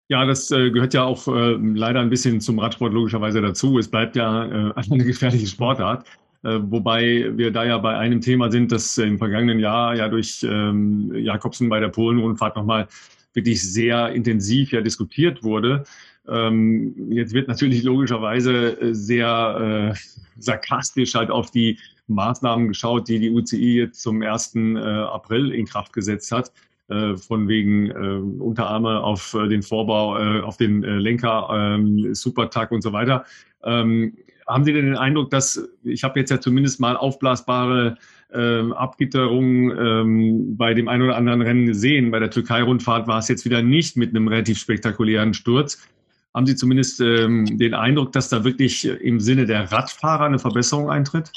[0.10, 3.80] Ja, das äh, gehört ja auch äh, leider ein bisschen zum Radsport logischerweise dazu.
[3.80, 6.06] Es bleibt ja äh, eine gefährliche Sportart.
[6.44, 10.44] Äh, wobei wir da ja bei einem Thema sind, das im vergangenen Jahr ja durch
[10.44, 12.88] ähm, Jakobsen bei der Polen-Rundfahrt nochmal
[13.34, 15.84] wirklich sehr intensiv ja diskutiert wurde.
[16.28, 23.20] Ähm, jetzt wird natürlich logischerweise äh, sehr äh, sarkastisch halt auf die Maßnahmen geschaut, die
[23.20, 24.56] die UCI jetzt zum 1.
[24.56, 26.52] Äh, April in Kraft gesetzt hat.
[26.92, 32.14] Äh, von wegen äh, Unterarme auf äh, den Vorbau, äh, auf den äh, Lenker, ähm,
[32.14, 33.24] Supertag und so weiter.
[33.64, 37.98] Ähm, haben Sie denn den Eindruck, dass ich habe jetzt ja zumindest mal aufblasbare
[38.34, 42.12] ähm, Abgitterungen ähm, bei dem einen oder anderen Rennen gesehen.
[42.12, 45.88] Bei der Türkei-Rundfahrt war es jetzt wieder nicht mit einem relativ spektakulären Sturz.
[46.34, 50.90] Haben Sie zumindest ähm, den Eindruck, dass da wirklich im Sinne der Radfahrer eine Verbesserung
[50.90, 51.32] eintritt?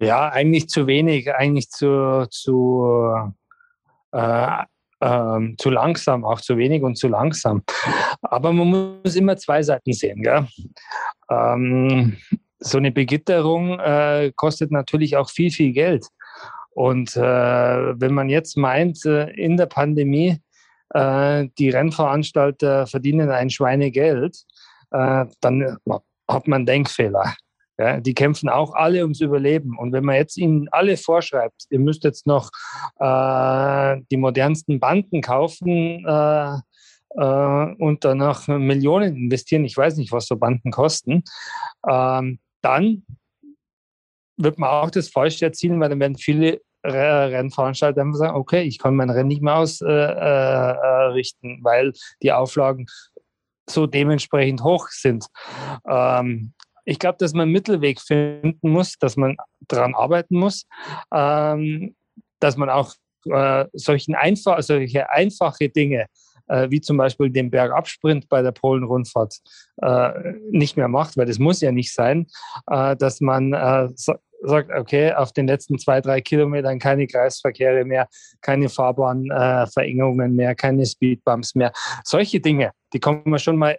[0.00, 3.32] Ja, eigentlich zu wenig, eigentlich zu, zu
[4.12, 4.64] äh,
[5.00, 7.62] äh, zu langsam, auch zu wenig und zu langsam.
[8.22, 10.22] Aber man muss immer zwei Seiten sehen.
[10.22, 10.46] Gell?
[11.30, 12.16] Ähm,
[12.60, 16.06] so eine Begitterung äh, kostet natürlich auch viel, viel Geld.
[16.70, 20.40] Und äh, wenn man jetzt meint, äh, in der Pandemie,
[20.94, 24.44] äh, die Rennveranstalter verdienen ein Schweinegeld,
[24.92, 25.76] dann
[26.28, 27.34] hat man Denkfehler.
[27.80, 29.78] Ja, die kämpfen auch alle ums Überleben.
[29.78, 32.50] Und wenn man jetzt ihnen alle vorschreibt, ihr müsst jetzt noch
[32.98, 36.56] äh, die modernsten Banden kaufen äh,
[37.16, 41.22] äh, und danach Millionen investieren, ich weiß nicht, was so Banden kosten,
[41.88, 43.04] ähm, dann
[44.36, 48.78] wird man auch das Falsche erzielen, weil dann werden viele Rennveranstalter einfach sagen, okay, ich
[48.78, 51.92] kann mein Rennen nicht mehr ausrichten, äh, äh, weil
[52.22, 52.86] die Auflagen
[53.68, 55.26] so dementsprechend hoch sind.
[55.86, 59.36] Ähm, ich glaube, dass man einen Mittelweg finden muss, dass man
[59.68, 60.66] daran arbeiten muss,
[61.12, 61.94] ähm,
[62.40, 62.94] dass man auch
[63.26, 66.06] äh, solchen einfach, solche einfache Dinge äh,
[66.70, 69.36] wie zum Beispiel den Bergabsprint bei der Polen-Rundfahrt
[69.82, 70.10] äh,
[70.50, 72.26] nicht mehr macht, weil das muss ja nicht sein,
[72.70, 73.88] äh, dass man äh,
[74.42, 78.08] sagt, okay, auf den letzten zwei, drei Kilometern keine Kreisverkehre mehr,
[78.40, 81.72] keine Fahrbahnverengungen mehr, keine Speedbumps mehr.
[82.04, 83.76] Solche Dinge, die kann man schon mal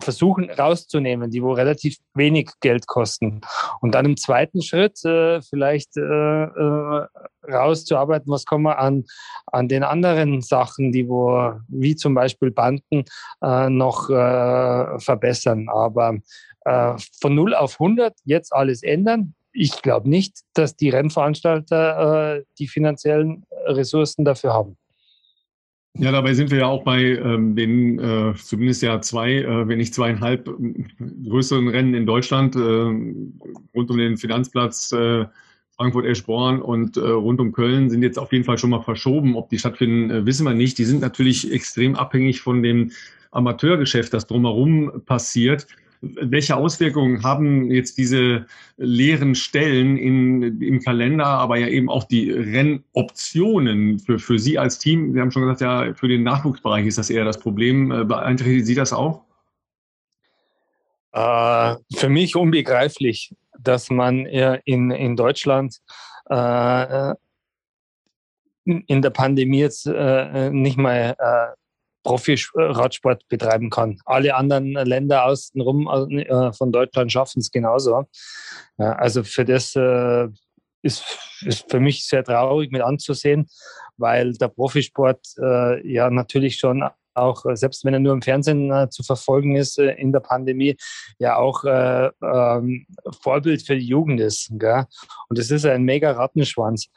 [0.00, 3.40] versuchen rauszunehmen, die wo relativ wenig Geld kosten.
[3.80, 7.06] Und dann im zweiten Schritt äh, vielleicht äh, äh,
[7.48, 9.04] rauszuarbeiten, was kann man an,
[9.46, 13.04] an den anderen Sachen, die wo, wie zum Beispiel Banden,
[13.42, 15.68] äh, noch äh, verbessern.
[15.68, 16.16] Aber
[16.64, 22.44] äh, von 0 auf 100 jetzt alles ändern, ich glaube nicht, dass die Rennveranstalter äh,
[22.58, 24.76] die finanziellen Ressourcen dafür haben.
[25.96, 29.78] Ja, dabei sind wir ja auch bei ähm, den äh, zumindest ja zwei, äh, wenn
[29.78, 30.84] nicht zweieinhalb äh,
[31.28, 35.24] größeren Rennen in Deutschland, äh, rund um den Finanzplatz äh,
[35.76, 39.36] Frankfurt-Eschborn und äh, rund um Köln sind jetzt auf jeden Fall schon mal verschoben.
[39.36, 40.78] Ob die stattfinden, äh, wissen wir nicht.
[40.78, 42.90] Die sind natürlich extrem abhängig von dem
[43.30, 45.66] Amateurgeschäft, das drumherum passiert
[46.20, 52.30] welche Auswirkungen haben jetzt diese leeren Stellen in, im Kalender, aber ja eben auch die
[52.30, 55.12] Rennoptionen für, für Sie als Team?
[55.12, 57.90] Sie haben schon gesagt, ja, für den Nachwuchsbereich ist das eher das Problem.
[57.90, 59.22] Äh, beeinträchtigt Sie das auch?
[61.12, 65.78] Äh, für mich unbegreiflich, dass man in, in Deutschland
[66.28, 67.14] äh,
[68.64, 71.63] in der Pandemie jetzt äh, nicht mal äh,
[72.04, 73.98] Profi-Radsport betreiben kann.
[74.04, 75.88] Alle anderen Länder außenrum
[76.18, 78.04] äh, von Deutschland schaffen es genauso.
[78.76, 80.28] Also für das äh,
[80.82, 81.04] ist,
[81.40, 83.48] ist für mich sehr traurig mit anzusehen,
[83.96, 88.88] weil der Profisport äh, ja natürlich schon auch, selbst wenn er nur im Fernsehen äh,
[88.90, 90.76] zu verfolgen ist äh, in der Pandemie,
[91.18, 92.86] ja auch äh, ähm,
[93.22, 94.48] Vorbild für die Jugend ist.
[94.52, 94.84] Gell?
[95.28, 96.88] Und es ist ein mega Rattenschwanz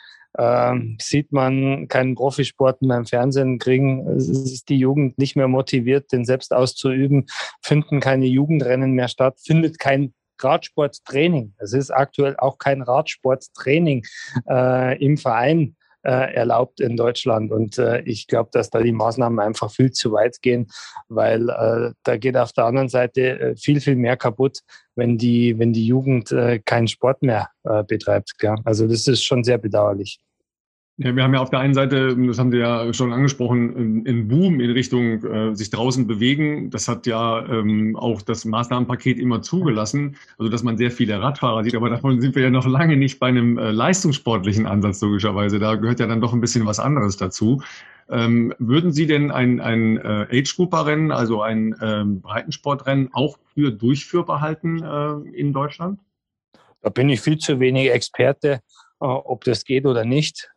[0.99, 6.25] sieht man keinen Profisport mehr im Fernsehen, kriegen ist die Jugend nicht mehr motiviert, den
[6.25, 7.25] selbst auszuüben,
[7.61, 11.53] finden keine Jugendrennen mehr statt, findet kein Radsporttraining.
[11.57, 14.05] Es ist aktuell auch kein Radsporttraining
[14.49, 17.51] äh, im Verein äh, erlaubt in Deutschland.
[17.51, 20.67] Und äh, ich glaube, dass da die Maßnahmen einfach viel zu weit gehen,
[21.09, 24.59] weil äh, da geht auf der anderen Seite äh, viel, viel mehr kaputt,
[24.95, 28.37] wenn die, wenn die Jugend äh, keinen Sport mehr äh, betreibt.
[28.39, 28.55] Gell?
[28.63, 30.19] Also das ist schon sehr bedauerlich.
[30.99, 34.27] Ja, wir haben ja auf der einen Seite, das haben Sie ja schon angesprochen, einen
[34.27, 36.71] Boom in Richtung äh, sich draußen bewegen.
[36.71, 41.63] Das hat ja ähm, auch das Maßnahmenpaket immer zugelassen, also dass man sehr viele Radfahrer
[41.63, 41.75] sieht.
[41.75, 45.59] Aber davon sind wir ja noch lange nicht bei einem äh, leistungssportlichen Ansatz logischerweise.
[45.59, 47.61] Da gehört ja dann doch ein bisschen was anderes dazu.
[48.09, 54.41] Ähm, würden Sie denn ein, ein äh, Age-Grouper-Rennen, also ein ähm, Breitensportrennen, auch für durchführbar
[54.41, 55.99] halten äh, in Deutschland?
[56.81, 58.61] Da bin ich viel zu wenig Experte,
[58.99, 60.49] äh, ob das geht oder nicht.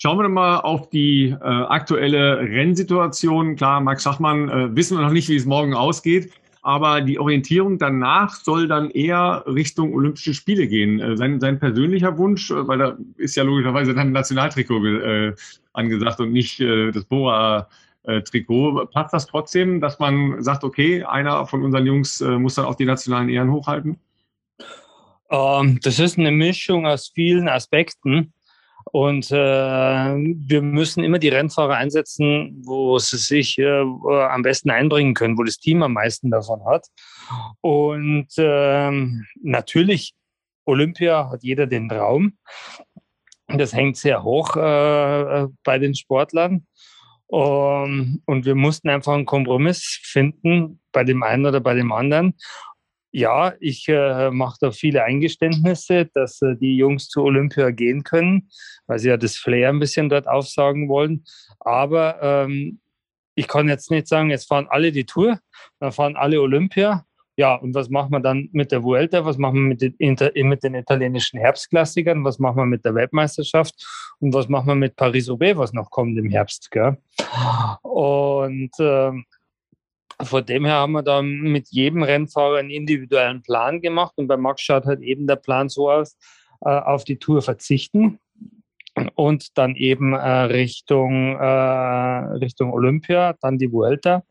[0.00, 3.56] Schauen wir mal auf die äh, aktuelle Rennsituation.
[3.56, 6.32] Klar, Max Schachmann, äh, wissen wir noch nicht, wie es morgen ausgeht.
[6.62, 11.00] Aber die Orientierung danach soll dann eher Richtung Olympische Spiele gehen.
[11.00, 15.34] Äh, sein, sein persönlicher Wunsch, äh, weil da ist ja logischerweise dann ein Nationaltrikot äh,
[15.72, 18.86] angesagt und nicht äh, das Boa-Trikot.
[18.92, 22.86] Passt das trotzdem, dass man sagt, okay, einer von unseren Jungs muss dann auch die
[22.86, 23.98] nationalen Ehren hochhalten?
[25.30, 28.32] Ähm, das ist eine Mischung aus vielen Aspekten.
[28.92, 35.14] Und äh, wir müssen immer die Rennfahrer einsetzen, wo sie sich äh, am besten einbringen
[35.14, 36.86] können, wo das Team am meisten davon hat.
[37.60, 38.90] Und äh,
[39.42, 40.14] natürlich,
[40.64, 42.38] Olympia hat jeder den Traum.
[43.48, 46.66] Das hängt sehr hoch äh, bei den Sportlern.
[47.26, 52.34] Um, und wir mussten einfach einen Kompromiss finden bei dem einen oder bei dem anderen
[53.14, 58.48] ja, ich äh, mache da viele Eingeständnisse, dass äh, die Jungs zu Olympia gehen können,
[58.88, 61.24] weil sie ja das Flair ein bisschen dort aufsagen wollen.
[61.60, 62.80] Aber ähm,
[63.36, 65.38] ich kann jetzt nicht sagen, jetzt fahren alle die Tour,
[65.78, 67.04] dann fahren alle Olympia.
[67.36, 69.24] Ja, und was machen wir dann mit der Vuelta?
[69.24, 72.24] Was machen wir mit den, mit den italienischen Herbstklassikern?
[72.24, 73.74] Was machen wir mit der Weltmeisterschaft?
[74.18, 76.68] Und was machen wir mit Paris-Roubaix, was noch kommt im Herbst?
[76.72, 76.98] Gell?
[77.82, 79.12] Und äh,
[80.22, 84.36] von dem her haben wir da mit jedem Rennfahrer einen individuellen Plan gemacht und bei
[84.36, 86.16] Max schaut halt eben der Plan so aus,
[86.60, 88.18] äh, auf die Tour verzichten
[89.14, 94.22] und dann eben äh, Richtung, äh, Richtung Olympia, dann die Vuelta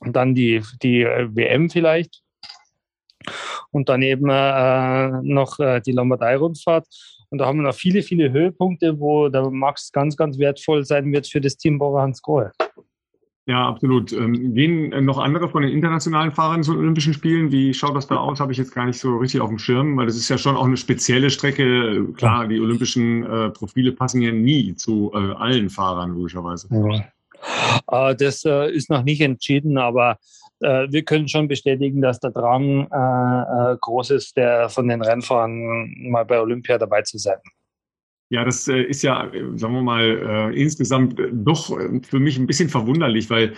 [0.00, 2.22] und dann die, die äh, WM vielleicht
[3.70, 6.86] und dann eben äh, noch äh, die Lombardei-Rundfahrt.
[7.30, 11.12] Und da haben wir noch viele, viele Höhepunkte, wo der Max ganz, ganz wertvoll sein
[11.12, 12.52] wird für das Team Bora Hans Grohe.
[13.48, 14.12] Ja, absolut.
[14.12, 17.50] Ähm, gehen äh, noch andere von den internationalen Fahrern zu Olympischen Spielen?
[17.50, 18.40] Wie schaut das da aus?
[18.40, 20.54] Habe ich jetzt gar nicht so richtig auf dem Schirm, weil das ist ja schon
[20.54, 22.12] auch eine spezielle Strecke.
[22.14, 26.68] Klar, die olympischen äh, Profile passen ja nie zu äh, allen Fahrern, logischerweise.
[26.70, 28.10] Ja.
[28.10, 30.18] Äh, das äh, ist noch nicht entschieden, aber
[30.60, 32.86] äh, wir können schon bestätigen, dass der Drang
[33.80, 37.38] groß ist, der von den Rennfahrern mal bei Olympia dabei zu sein.
[38.30, 42.46] Ja, das äh, ist ja, äh, sagen wir mal, äh, insgesamt doch für mich ein
[42.46, 43.54] bisschen verwunderlich, weil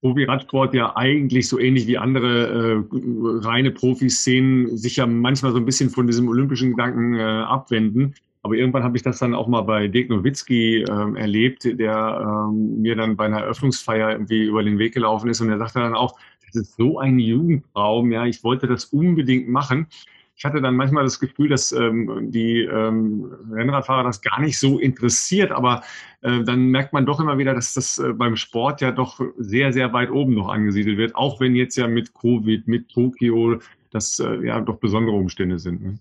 [0.00, 5.64] Profi-Radsport ja eigentlich so ähnlich wie andere äh, reine Profiszenen sich ja manchmal so ein
[5.64, 8.14] bisschen von diesem olympischen Gedanken äh, abwenden.
[8.42, 12.52] Aber irgendwann habe ich das dann auch mal bei Dirk Nowitzki äh, erlebt, der äh,
[12.52, 15.94] mir dann bei einer Eröffnungsfeier irgendwie über den Weg gelaufen ist und er sagte dann
[15.94, 16.16] auch,
[16.46, 19.88] das ist so ein Jugendtraum, ja, ich wollte das unbedingt machen
[20.36, 24.78] ich hatte dann manchmal das Gefühl, dass ähm, die ähm, Rennradfahrer das gar nicht so
[24.78, 25.82] interessiert, aber
[26.20, 29.72] äh, dann merkt man doch immer wieder, dass das äh, beim Sport ja doch sehr,
[29.72, 33.58] sehr weit oben noch angesiedelt wird, auch wenn jetzt ja mit Covid, mit Tokio,
[33.90, 35.82] das äh, ja doch besondere Umstände sind.
[35.82, 35.98] Ne?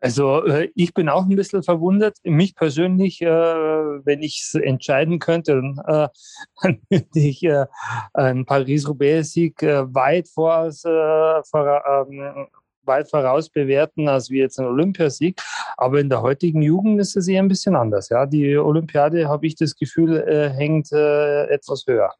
[0.00, 2.18] Also äh, ich bin auch ein bisschen verwundert.
[2.22, 6.08] Mich persönlich, äh, wenn ich es entscheiden könnte, äh,
[6.62, 7.64] dann würde ich äh,
[8.12, 12.46] einen Paris-Roubaix-Sieg äh, weit voraus, äh, vor, ähm,
[12.88, 15.40] weit voraus bewerten als wie jetzt ein Olympiasieg.
[15.76, 18.08] Aber in der heutigen Jugend ist es eher ein bisschen anders.
[18.08, 22.10] Ja, die Olympiade, habe ich das Gefühl, äh, hängt äh, etwas höher.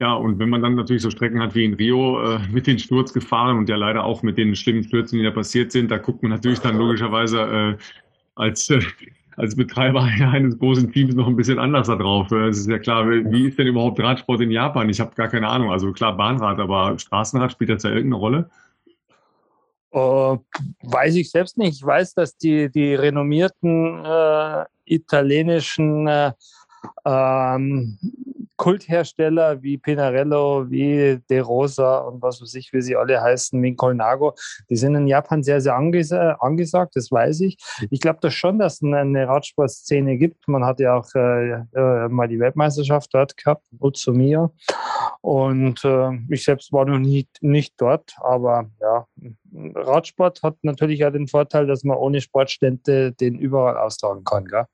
[0.00, 2.78] Ja, und wenn man dann natürlich so Strecken hat wie in Rio äh, mit den
[2.78, 6.22] Sturzgefahren und ja leider auch mit den schlimmen Stürzen, die da passiert sind, da guckt
[6.22, 7.76] man natürlich dann logischerweise äh,
[8.34, 8.80] als, äh,
[9.36, 10.02] als Betreiber
[10.32, 12.32] eines großen Teams noch ein bisschen anders da drauf.
[12.32, 14.88] Es ist ja klar, wie ist denn überhaupt Radsport in Japan?
[14.88, 15.70] Ich habe gar keine Ahnung.
[15.70, 18.50] Also klar Bahnrad, aber Straßenrad spielt das ja irgendeine Rolle?
[19.92, 20.38] Uh,
[20.82, 21.76] weiß ich selbst nicht.
[21.76, 26.32] Ich weiß, dass die, die renommierten äh, italienischen äh,
[27.04, 27.98] ähm,
[28.60, 33.74] Kulthersteller wie Pinarello, wie De Rosa und was weiß ich, wie sie alle heißen, wie
[33.74, 34.34] Colnago,
[34.68, 37.56] die sind in Japan sehr, sehr anges angesagt, das weiß ich.
[37.90, 40.46] Ich glaube das schon, dass es eine Radsportszene gibt.
[40.46, 44.50] Man hat ja auch äh, äh, mal die Weltmeisterschaft dort gehabt, Utsumiya.
[45.22, 49.06] Und äh, ich selbst war noch nie, nicht dort, aber ja,
[49.74, 54.44] Radsport hat natürlich auch den Vorteil, dass man ohne Sportstände den überall austragen kann.
[54.44, 54.66] Gell?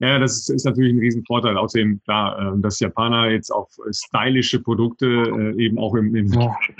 [0.00, 1.58] Ja, das ist, ist natürlich ein Riesenvorteil.
[1.58, 6.32] Außerdem, klar, äh, dass Japaner jetzt auf stylische Produkte äh, eben auch im, im,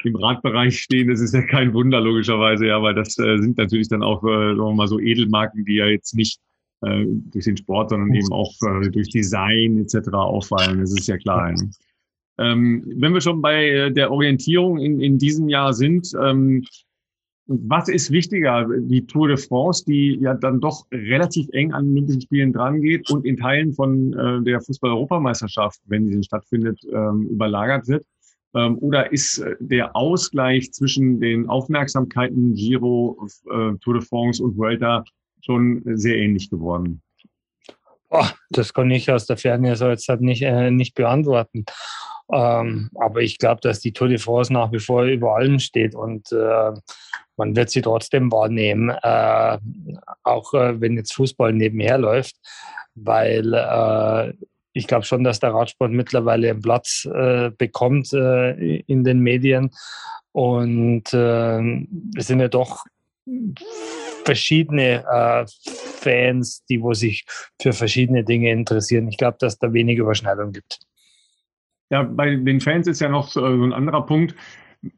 [0.05, 3.89] im Radbereich stehen, das ist ja kein Wunder, logischerweise, ja, weil das äh, sind natürlich
[3.89, 6.41] dann auch, sagen wir mal, so Edelmarken, die ja jetzt nicht
[6.83, 8.55] durch den Sport, sondern eben auch
[8.91, 10.09] durch Design etc.
[10.15, 10.81] auffallen.
[10.81, 11.55] Das ist ja klar.
[12.39, 16.65] Ähm, wenn wir schon bei der Orientierung in, in diesem Jahr sind, ähm,
[17.51, 21.93] was ist wichtiger, die Tour de France, die ja dann doch relativ eng an den
[21.95, 27.89] Olympischen Spielen drangeht und in Teilen von äh, der Fußball-Europameisterschaft, wenn sie stattfindet, ähm, überlagert
[27.89, 28.07] wird?
[28.55, 34.57] Ähm, oder ist äh, der Ausgleich zwischen den Aufmerksamkeiten Giro, äh, Tour de France und
[34.57, 35.05] Vuelta
[35.45, 37.03] schon sehr ähnlich geworden?
[38.11, 41.65] Oh, das kann ich aus der Ferne so jetzt halt nicht, äh, nicht beantworten.
[42.33, 45.95] Ähm, aber ich glaube, dass die Tour de France nach wie vor über allem steht
[45.95, 46.73] und äh,
[47.37, 49.59] man wird sie trotzdem wahrnehmen, äh,
[50.23, 52.37] auch äh, wenn jetzt Fußball nebenher läuft,
[52.95, 54.33] weil äh,
[54.73, 59.71] ich glaube schon, dass der Radsport mittlerweile einen Platz äh, bekommt in den Medien
[60.33, 62.85] und es sind ja doch
[64.25, 65.45] verschiedene äh,
[66.01, 67.25] Fans, die wo sich
[67.61, 69.09] für verschiedene Dinge interessieren.
[69.09, 70.79] Ich glaube, dass da wenig Überschneidung gibt.
[71.91, 74.35] Ja, bei den Fans ist ja noch so ein anderer Punkt.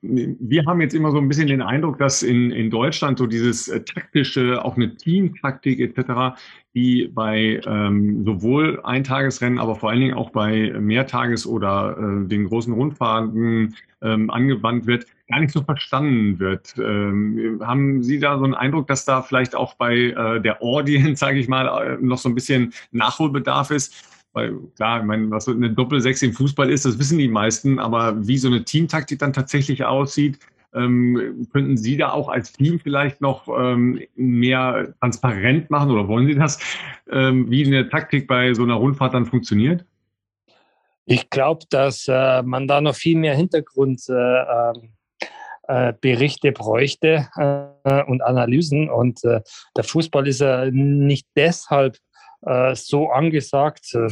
[0.02, 3.66] Wir haben jetzt immer so ein bisschen den Eindruck, dass in, in Deutschland so dieses
[3.66, 6.36] äh, taktische, auch eine Teamtaktik etc.,
[6.74, 12.44] die bei ähm, sowohl Eintagesrennen, aber vor allen Dingen auch bei Mehrtages- oder äh, den
[12.44, 16.74] großen Rundfahrten ähm, angewandt wird, gar nicht so verstanden wird.
[16.78, 21.16] Ähm, haben Sie da so einen Eindruck, dass da vielleicht auch bei äh, der Audience,
[21.16, 24.11] sage ich mal, äh, noch so ein bisschen Nachholbedarf ist?
[24.32, 28.26] Weil klar, ich meine, was eine Doppel-Sechs im Fußball ist, das wissen die meisten, aber
[28.26, 30.38] wie so eine Teamtaktik dann tatsächlich aussieht,
[30.74, 36.26] ähm, könnten Sie da auch als Team vielleicht noch ähm, mehr transparent machen oder wollen
[36.26, 36.58] Sie das,
[37.10, 39.84] ähm, wie eine Taktik bei so einer Rundfahrt dann funktioniert?
[41.04, 48.02] Ich glaube, dass äh, man da noch viel mehr Hintergrundberichte äh, äh, Berichte bräuchte äh,
[48.04, 48.88] und Analysen.
[48.88, 49.40] Und äh,
[49.76, 51.98] der Fußball ist ja nicht deshalb
[52.46, 54.08] äh, so angesagt, äh,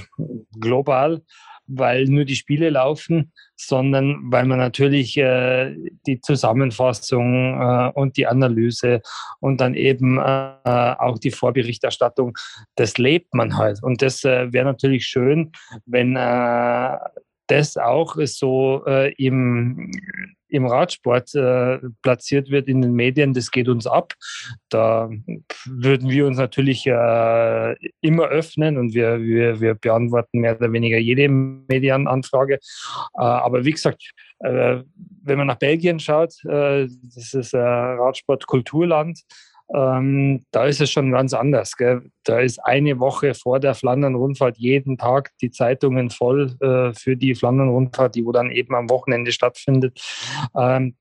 [0.59, 1.23] global,
[1.67, 5.77] weil nur die Spiele laufen, sondern weil man natürlich äh,
[6.07, 9.03] die Zusammenfassung äh, und die Analyse
[9.41, 12.37] und dann eben äh, auch die Vorberichterstattung,
[12.75, 13.83] das lebt man halt.
[13.83, 15.53] Und das äh, wäre natürlich schön,
[15.87, 16.99] wenn äh,
[17.51, 19.91] das auch so äh, im,
[20.49, 24.15] im Radsport äh, platziert wird in den Medien, das geht uns ab.
[24.69, 25.11] Da
[25.67, 30.99] würden wir uns natürlich äh, immer öffnen und wir, wir, wir beantworten mehr oder weniger
[30.99, 32.55] jede Medienanfrage.
[32.55, 32.59] Äh,
[33.19, 34.83] aber wie gesagt, äh,
[35.23, 37.61] wenn man nach Belgien schaut, äh, das ist ein
[37.99, 39.21] Radsport-Kulturland
[39.75, 41.77] ähm, da ist es schon ganz anders.
[41.77, 42.11] Gell?
[42.25, 47.35] Da ist eine Woche vor der Flandern-Rundfahrt jeden Tag die Zeitungen voll äh, für die
[47.35, 50.01] Flandern-Rundfahrt, die wo dann eben am Wochenende stattfindet.
[50.57, 50.97] Ähm,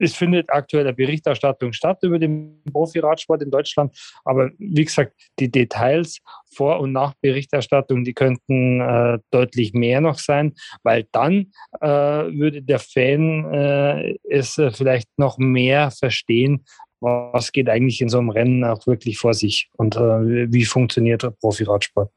[0.00, 3.94] es findet aktuell eine Berichterstattung statt über den Profi-Radsport in Deutschland.
[4.24, 6.20] Aber wie gesagt, die Details
[6.54, 12.62] vor und nach Berichterstattung, die könnten äh, deutlich mehr noch sein, weil dann äh, würde
[12.62, 16.64] der Fan äh, es äh, vielleicht noch mehr verstehen,
[17.00, 21.26] was geht eigentlich in so einem Rennen auch wirklich vor sich und äh, wie funktioniert
[21.40, 22.10] Profi-Radsport.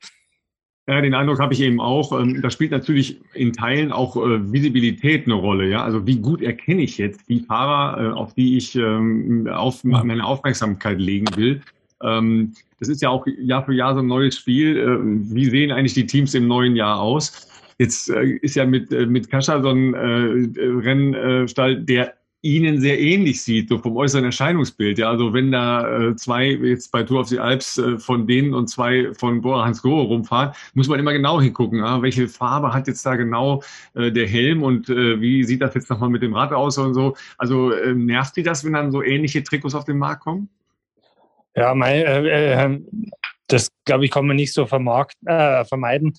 [0.86, 2.12] Ja, den Eindruck habe ich eben auch.
[2.12, 5.70] Ähm, da spielt natürlich in Teilen auch äh, Visibilität eine Rolle.
[5.70, 9.82] Ja, also wie gut erkenne ich jetzt die Fahrer, äh, auf die ich ähm, auf
[9.86, 11.62] meine Aufmerksamkeit legen will.
[12.04, 14.78] Ähm, das ist ja auch Jahr für Jahr so ein neues Spiel.
[14.78, 14.98] Äh,
[15.34, 17.48] wie sehen eigentlich die Teams im neuen Jahr aus?
[17.80, 22.14] Jetzt ist ja mit, mit Kascha so ein Rennstall, der
[22.44, 25.00] ihnen sehr ähnlich sieht, so vom äußeren Erscheinungsbild.
[25.00, 28.54] Ja, also wenn da äh, zwei jetzt bei Tour of the Alps äh, von denen
[28.54, 32.74] und zwei von Bora Hans Grohe rumfahren, muss man immer genau hingucken, ja, welche Farbe
[32.74, 33.64] hat jetzt da genau
[33.96, 36.94] äh, der Helm und äh, wie sieht das jetzt nochmal mit dem Rad aus und
[36.94, 37.16] so.
[37.38, 40.50] Also äh, nervt die das, wenn dann so ähnliche Trikots auf den Markt kommen?
[41.56, 42.80] Ja, mein, äh, äh,
[43.48, 46.14] das glaube ich, kann man nicht so vermarkt, äh, vermeiden,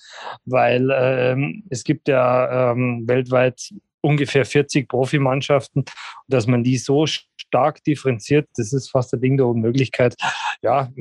[0.47, 1.37] weil äh,
[1.68, 3.75] es gibt ja ähm, weltweit
[4.05, 5.85] ungefähr 40 Profimannschaften.
[6.29, 10.15] Dass man die so stark differenziert, das ist fast ein Ding der Unmöglichkeit.
[10.63, 10.93] Ja,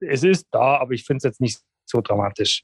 [0.00, 2.62] es ist da, aber ich finde es jetzt nicht so dramatisch.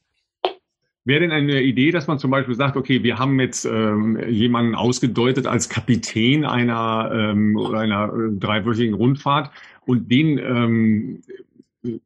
[1.05, 4.75] Wäre denn eine Idee, dass man zum Beispiel sagt, okay, wir haben jetzt ähm, jemanden
[4.75, 9.53] ausgedeutet als Kapitän einer, ähm, einer äh, dreiwöchigen Rundfahrt
[9.85, 11.23] und den ähm,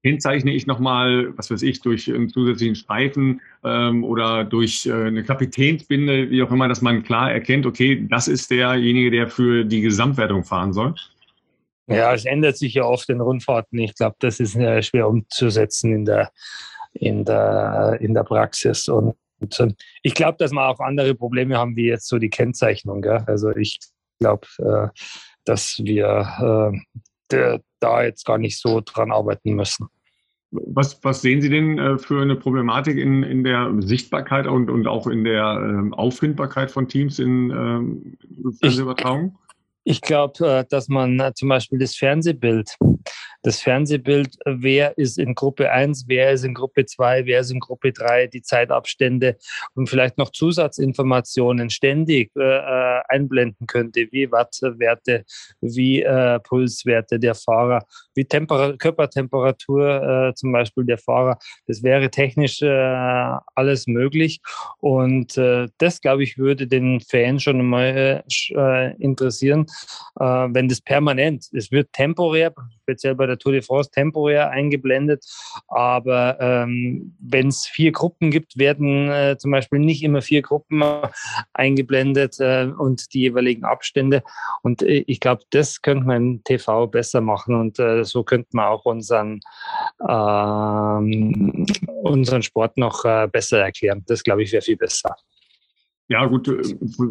[0.03, 5.25] kennzeichne ich nochmal, was weiß ich, durch einen zusätzlichen Streifen ähm, oder durch äh, eine
[5.25, 9.81] Kapitänsbinde, wie auch immer, dass man klar erkennt, okay, das ist derjenige, der für die
[9.81, 10.95] Gesamtwertung fahren soll?
[11.87, 13.79] Ja, es ändert sich ja oft in Rundfahrten.
[13.81, 16.31] Ich glaube, das ist äh, schwer umzusetzen in der,
[16.93, 18.89] in der, in der Praxis.
[18.89, 22.31] Und, und ähm, ich glaube, dass wir auch andere Probleme haben, wie jetzt so die
[22.31, 23.03] Kennzeichnung.
[23.03, 23.25] Gell?
[23.27, 23.81] Also ich
[24.21, 24.89] glaube, äh,
[25.45, 27.01] dass wir äh,
[27.33, 29.89] da jetzt gar nicht so dran arbeiten müssen.
[30.53, 34.89] Was, was sehen Sie denn äh, für eine Problematik in, in der Sichtbarkeit und, und
[34.89, 38.19] auch in der ähm, Auffindbarkeit von Teams in ähm,
[38.59, 39.39] Fernsehübertragung?
[39.85, 42.77] Ich glaube, äh, dass man äh, zum Beispiel das Fernsehbild,
[43.43, 47.61] das Fernsehbild, wer ist in Gruppe 1, wer ist in Gruppe 2, wer ist in
[47.61, 49.39] Gruppe 3, die Zeitabstände
[49.75, 55.25] und vielleicht noch Zusatzinformationen ständig äh, einblenden könnte, wie Wattwerte,
[55.63, 61.39] wie äh, Pulswerte der Fahrer, wie Temper Körpertemperatur äh, zum Beispiel der Fahrer.
[61.67, 62.67] Das wäre technisch äh,
[63.55, 64.41] alles möglich
[64.79, 65.37] und
[65.79, 68.25] das, glaube ich, würde den Fan schon mal
[68.99, 69.71] interessieren äh,
[70.15, 72.53] wenn das permanent, es wird temporär,
[72.83, 75.25] speziell bei der Tour de France temporär eingeblendet,
[75.69, 80.83] aber ähm, wenn es vier Gruppen gibt, werden äh, zum Beispiel nicht immer vier Gruppen
[81.53, 84.23] eingeblendet äh, und die jeweiligen Abstände.
[84.63, 88.49] Und äh, ich glaube, das könnte man im TV besser machen und äh, so könnte
[88.53, 89.41] man auch unseren,
[90.09, 91.67] ähm,
[92.03, 94.05] unseren Sport noch äh, besser erklären.
[94.07, 95.15] Das glaube ich wäre viel besser.
[96.11, 96.61] Ja, gut, äh,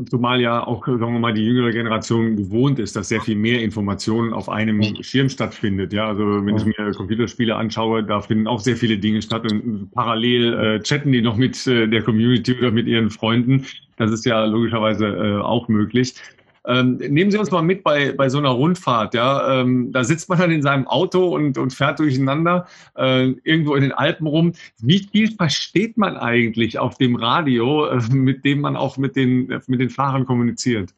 [0.09, 3.61] zumal ja auch, sagen wir mal, die jüngere Generation gewohnt ist, dass sehr viel mehr
[3.61, 5.93] Informationen auf einem Schirm stattfindet.
[5.93, 9.89] Ja, also wenn ich mir Computerspiele anschaue, da finden auch sehr viele Dinge statt und
[9.93, 13.65] parallel äh, chatten die noch mit äh, der Community oder mit ihren Freunden.
[13.95, 16.15] Das ist ja logischerweise äh, auch möglich.
[16.67, 19.13] Ähm, nehmen Sie uns mal mit bei, bei so einer Rundfahrt.
[19.13, 19.61] Ja?
[19.61, 23.83] Ähm, da sitzt man dann in seinem Auto und, und fährt durcheinander äh, irgendwo in
[23.83, 24.53] den Alpen rum.
[24.79, 29.47] Wie viel versteht man eigentlich auf dem Radio, äh, mit dem man auch mit den,
[29.67, 30.93] mit den Fahrern kommuniziert?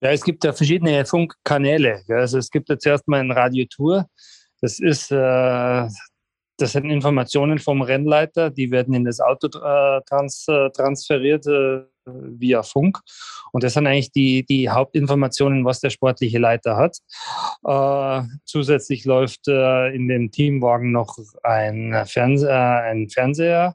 [0.00, 2.02] Ja, es gibt ja verschiedene Funkkanäle.
[2.08, 4.06] Also es gibt ja zuerst mal ein Radiotour.
[4.60, 5.88] Das ist, äh,
[6.56, 11.84] das sind Informationen vom Rennleiter, die werden in das Auto äh, trans, äh, transferiert äh,
[12.38, 13.00] via Funk.
[13.52, 16.98] Und das sind eigentlich die, die Hauptinformationen, was der sportliche Leiter hat.
[17.64, 23.74] Äh, zusätzlich läuft äh, in dem Teamwagen noch ein, Fernse äh, ein Fernseher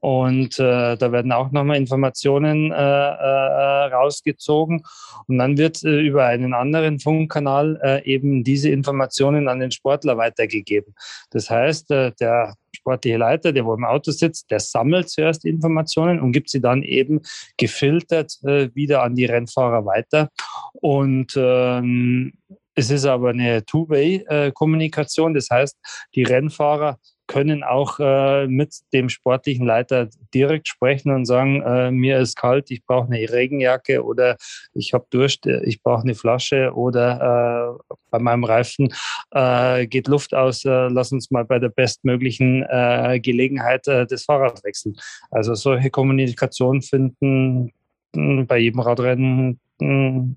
[0.00, 4.82] und äh, da werden auch nochmal Informationen äh, äh, rausgezogen.
[5.26, 10.94] Und dann wird über einen anderen Funkkanal eben diese Informationen an den Sportler weitergegeben.
[11.30, 16.32] Das heißt, der sportliche Leiter, der wo im Auto sitzt, der sammelt zuerst Informationen und
[16.32, 17.20] gibt sie dann eben
[17.56, 20.30] gefiltert äh, wieder an die Rennfahrer weiter.
[20.74, 22.32] Und ähm,
[22.74, 25.34] es ist aber eine Two-Way-Kommunikation.
[25.34, 25.76] Das heißt,
[26.14, 26.98] die Rennfahrer
[27.34, 32.70] können auch äh, mit dem sportlichen Leiter direkt sprechen und sagen, äh, mir ist kalt,
[32.70, 34.36] ich brauche eine Regenjacke oder
[34.72, 38.94] ich habe Durst, ich brauche eine Flasche oder äh, bei meinem Reifen
[39.32, 44.62] äh, geht Luft aus, äh, lass uns mal bei der bestmöglichen äh, Gelegenheit des Fahrrads
[44.62, 44.94] wechseln.
[45.32, 47.72] Also solche Kommunikation finden
[48.14, 50.36] hm, bei jedem Radrennen hm,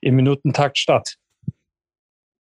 [0.00, 1.18] im Minutentakt statt.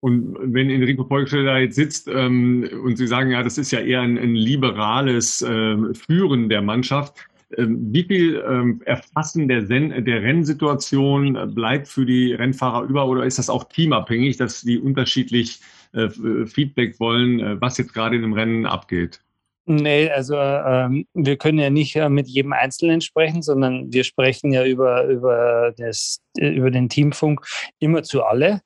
[0.05, 3.81] Und wenn Enrico Polksteller da jetzt sitzt ähm, und Sie sagen, ja, das ist ja
[3.81, 7.15] eher ein, ein liberales äh, Führen der Mannschaft,
[7.57, 13.39] ähm, wie viel ähm, Erfassen der, der Rennsituation bleibt für die Rennfahrer über oder ist
[13.39, 15.63] das auch teamabhängig, dass die unterschiedlich
[15.95, 16.11] äh,
[16.45, 19.23] Feedback wollen, äh, was jetzt gerade in dem Rennen abgeht?
[19.67, 24.53] Nee, also ähm, wir können ja nicht äh, mit jedem Einzelnen sprechen, sondern wir sprechen
[24.53, 27.41] ja über, über, das, über den Teamfunk
[27.79, 28.61] immer zu alle.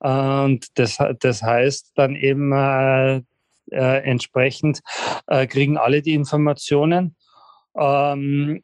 [0.00, 3.22] Und das, das heißt dann eben äh,
[3.70, 4.80] äh, entsprechend
[5.26, 7.16] äh, kriegen alle die Informationen.
[7.74, 8.62] Ähm,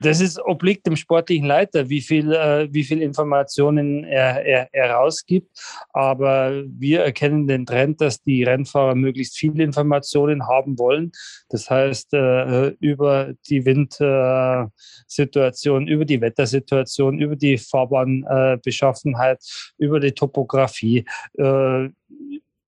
[0.00, 4.90] das ist obliegt dem sportlichen Leiter, wie viel, äh, wie viel Informationen er, er, er
[4.92, 5.48] rausgibt.
[5.92, 11.12] Aber wir erkennen den Trend, dass die Rennfahrer möglichst viele Informationen haben wollen.
[11.48, 19.38] Das heißt, äh, über die Windsituation, über die Wettersituation, über die Fahrbahnbeschaffenheit,
[19.78, 21.06] über die Topografie,
[21.38, 21.88] äh,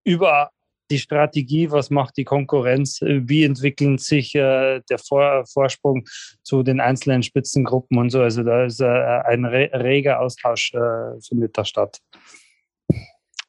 [0.05, 0.51] über
[0.91, 6.05] die Strategie, was macht die Konkurrenz, äh, wie entwickelt sich äh, der Vor Vorsprung
[6.43, 8.20] zu den einzelnen Spitzengruppen und so.
[8.20, 11.99] Also da ist äh, ein re reger Austausch äh, findet da statt.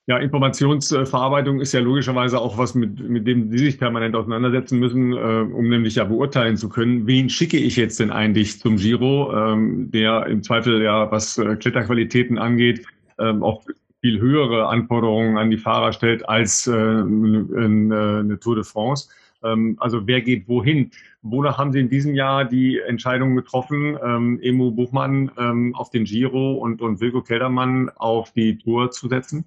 [0.09, 5.13] Ja, Informationsverarbeitung ist ja logischerweise auch was, mit, mit dem Sie sich permanent auseinandersetzen müssen,
[5.13, 9.31] äh, um nämlich ja beurteilen zu können, wen schicke ich jetzt denn eigentlich zum Giro,
[9.31, 12.87] ähm, der im Zweifel ja, was äh, Kletterqualitäten angeht,
[13.19, 13.63] ähm, auch
[14.01, 19.09] viel höhere Anforderungen an die Fahrer stellt als äh, in, äh, eine Tour de France.
[19.43, 20.91] Ähm, also wer geht wohin?
[21.21, 26.05] Wonach haben Sie in diesem Jahr die Entscheidung getroffen, ähm, Emu Buchmann ähm, auf den
[26.05, 29.45] Giro und, und Wilko Keldermann auf die Tour zu setzen?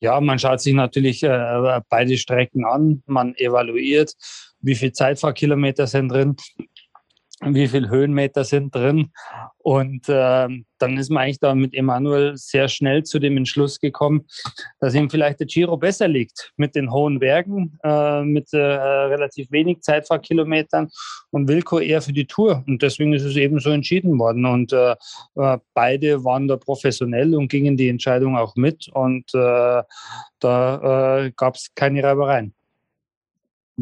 [0.00, 4.16] Ja, man schaut sich natürlich äh, beide Strecken an, man evaluiert,
[4.62, 6.36] wie viel Zeitfahrkilometer sind drin,
[7.42, 9.10] wie viele Höhenmeter sind drin.
[9.58, 14.26] Und äh, dann ist man eigentlich da mit Emanuel sehr schnell zu dem Entschluss gekommen,
[14.78, 19.50] dass ihm vielleicht der Giro besser liegt mit den hohen Bergen, äh, mit äh, relativ
[19.50, 20.88] wenig Zeitfahrkilometern
[21.30, 22.64] und Wilco eher für die Tour.
[22.66, 24.46] Und deswegen ist es eben so entschieden worden.
[24.46, 24.94] Und äh,
[25.36, 28.88] äh beide waren da professionell und gingen die Entscheidung auch mit.
[28.88, 29.82] Und äh,
[30.40, 32.54] da äh, gab es keine Reibereien.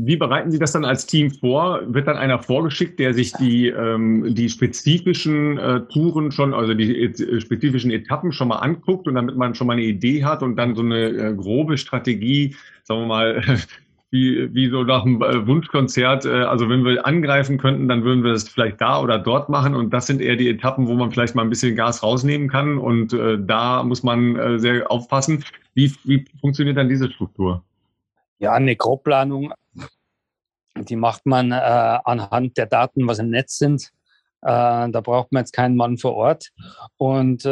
[0.01, 1.81] Wie bereiten Sie das dann als Team vor?
[1.87, 7.03] Wird dann einer vorgeschickt, der sich die, ähm, die spezifischen äh, Touren schon, also die
[7.03, 10.55] äh, spezifischen Etappen schon mal anguckt und damit man schon mal eine Idee hat und
[10.55, 13.43] dann so eine äh, grobe Strategie, sagen wir mal,
[14.13, 18.23] wie, wie so nach einem äh, Wunschkonzert, äh, also wenn wir angreifen könnten, dann würden
[18.23, 21.11] wir das vielleicht da oder dort machen und das sind eher die Etappen, wo man
[21.11, 25.45] vielleicht mal ein bisschen Gas rausnehmen kann und äh, da muss man sehr aufpassen.
[25.75, 27.65] Wie, wie funktioniert dann diese Struktur?
[28.39, 29.53] Ja, eine Grobplanung,
[30.85, 31.55] die macht man äh,
[32.05, 33.91] anhand der Daten, was im Netz sind.
[34.43, 36.51] Äh, da braucht man jetzt keinen Mann vor Ort.
[36.97, 37.49] Und äh,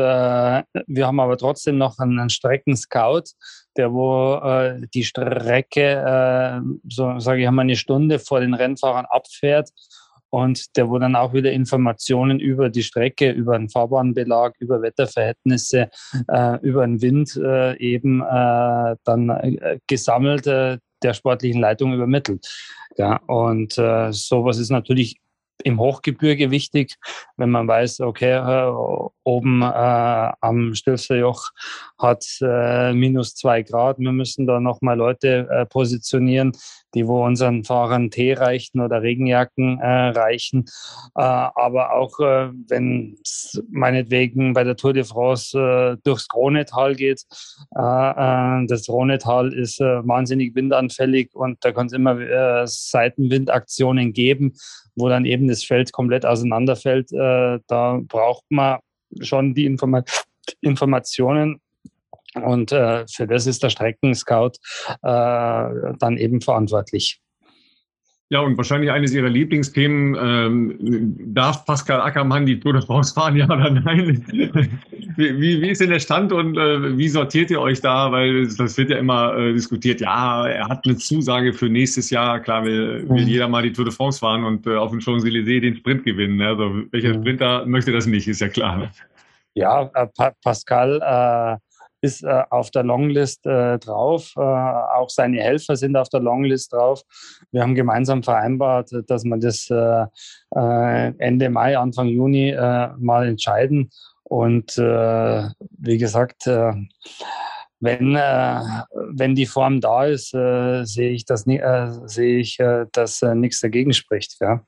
[0.87, 3.25] wir haben aber trotzdem noch einen, Streckenscout,
[3.77, 9.07] der wo äh, die Strecke, äh, so sage ich mal, eine Stunde vor den Rennfahrern
[9.09, 9.71] abfährt
[10.31, 15.89] und der wo dann auch wieder Informationen über die Strecke, über den Fahrbahnbelag, über Wetterverhältnisse,
[16.29, 20.47] äh, über den Wind äh, eben dann gesammelt
[21.03, 22.47] der sportlichen Leitung übermittelt.
[22.97, 25.21] Ja, und äh, sowas ist natürlich
[25.65, 26.97] im Hochgebirge wichtig,
[27.37, 28.73] wenn man weiß, okay, äh,
[29.25, 31.51] oben äh, am Stilfserjoch
[31.99, 33.99] hat äh, minus zwei Grad.
[33.99, 36.53] Wir müssen da nochmal Leute äh, positionieren,
[36.97, 40.65] die wo unseren Fahrern Tee reichen oder Regenjacken äh, reichen.
[41.15, 46.97] Äh, aber auch äh, wenn es meinetwegen bei der Tour de France äh, durchs Kronetal
[46.97, 47.23] geht,
[47.77, 54.55] äh, äh, das Kronetal ist wahnsinnig windanfällig und da kann es immer Seitenwindaktionen geben,
[54.95, 57.11] wo dann eben das Feld komplett auseinanderfällt.
[57.13, 58.79] Da braucht man
[59.21, 60.03] schon die Informa
[60.61, 61.61] Informationen
[62.35, 64.53] und äh, für das ist der Streckenscout
[64.89, 67.21] äh, dann eben verantwortlich.
[68.29, 73.37] Ja, und wahrscheinlich eines Ihrer Lieblingsthemen, ähm, darf Pascal Ackermann die Tour de France fahren,
[73.37, 74.25] ja oder nein?
[75.17, 78.11] wie, wie, wie ist denn der Stand und äh, wie sortiert ihr euch da?
[78.11, 82.41] Weil das wird ja immer äh, diskutiert, ja, er hat eine Zusage für nächstes Jahr,
[82.41, 83.29] klar will, will mhm.
[83.29, 86.43] jeder mal die Tour de France fahren und äh, auf dem Champs-Élysées den Sprint gewinnen.
[86.43, 87.23] Also welcher mhm.
[87.23, 88.91] Sprinter möchte das nicht, ist ja klar.
[89.55, 91.66] Ja, äh, pa Pascal äh,
[92.01, 94.33] ist äh, auf der Longlist äh, drauf.
[94.37, 97.03] Äh, auch seine Helfer sind auf der Longlist drauf.
[97.51, 100.07] Wir haben gemeinsam vereinbart, dass wir das äh,
[100.55, 103.91] äh, Ende Mai, Anfang Juni äh, mal entscheiden.
[104.29, 112.59] Und wie gesagt, wenn, wenn die Form da ist, sehe ich, das, sehe ich,
[112.91, 114.39] dass nichts dagegen spricht.
[114.41, 114.65] Ja.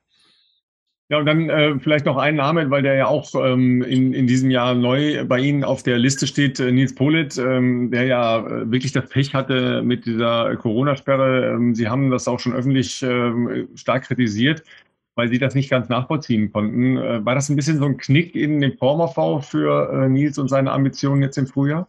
[1.11, 4.27] Ja, und dann äh, vielleicht noch ein Name, weil der ja auch ähm, in, in
[4.27, 8.47] diesem Jahr neu bei Ihnen auf der Liste steht, äh, Nils Polit, ähm, der ja
[8.47, 11.55] äh, wirklich das Pech hatte mit dieser Corona-Sperre.
[11.55, 14.63] Ähm, Sie haben das auch schon öffentlich ähm, stark kritisiert,
[15.15, 16.99] weil Sie das nicht ganz nachvollziehen konnten.
[16.99, 20.49] Äh, war das ein bisschen so ein Knick in dem Formaufbau für äh, Nils und
[20.49, 21.89] seine Ambitionen jetzt im Frühjahr?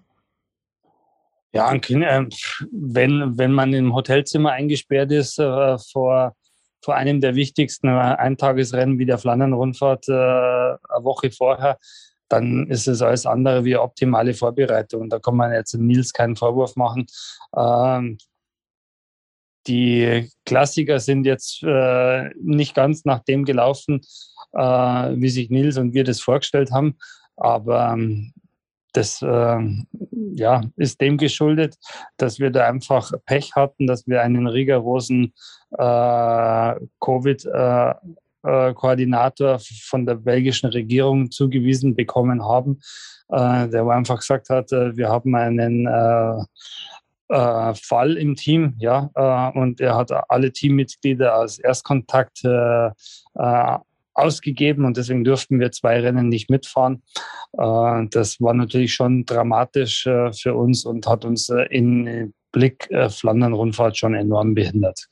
[1.51, 2.25] Ja, äh,
[2.71, 6.37] wenn, wenn man im Hotelzimmer eingesperrt ist äh, vor
[6.81, 11.77] vor einem der wichtigsten Eintagesrennen wie der Flandern-Rundfahrt äh, eine Woche vorher,
[12.29, 15.09] dann ist es alles andere wie optimale Vorbereitung.
[15.09, 17.07] Da kann man jetzt Nils keinen Vorwurf machen.
[17.55, 18.17] Ähm,
[19.67, 24.01] die Klassiker sind jetzt äh, nicht ganz nach dem gelaufen,
[24.53, 26.97] äh, wie sich Nils und wir das vorgestellt haben.
[27.35, 28.33] Aber ähm,
[28.93, 29.59] das äh,
[30.33, 31.75] ja, ist dem geschuldet,
[32.17, 35.33] dass wir da einfach Pech hatten, dass wir einen rigorosen
[35.77, 42.79] äh, Covid-Koordinator äh, von der belgischen Regierung zugewiesen bekommen haben,
[43.29, 45.89] äh, der einfach gesagt hat, äh, wir haben einen
[47.31, 49.11] Fall im Team, ja,
[49.53, 52.41] und er hat alle Teammitglieder als Erstkontakt
[54.19, 57.01] ausgegeben und deswegen durften wir zwei Rennen nicht mitfahren.
[57.53, 62.89] Äh, das war natürlich schon dramatisch äh, für uns und hat uns äh, in Blick
[63.09, 65.07] Flandern-Rundfahrt schon enorm behindert.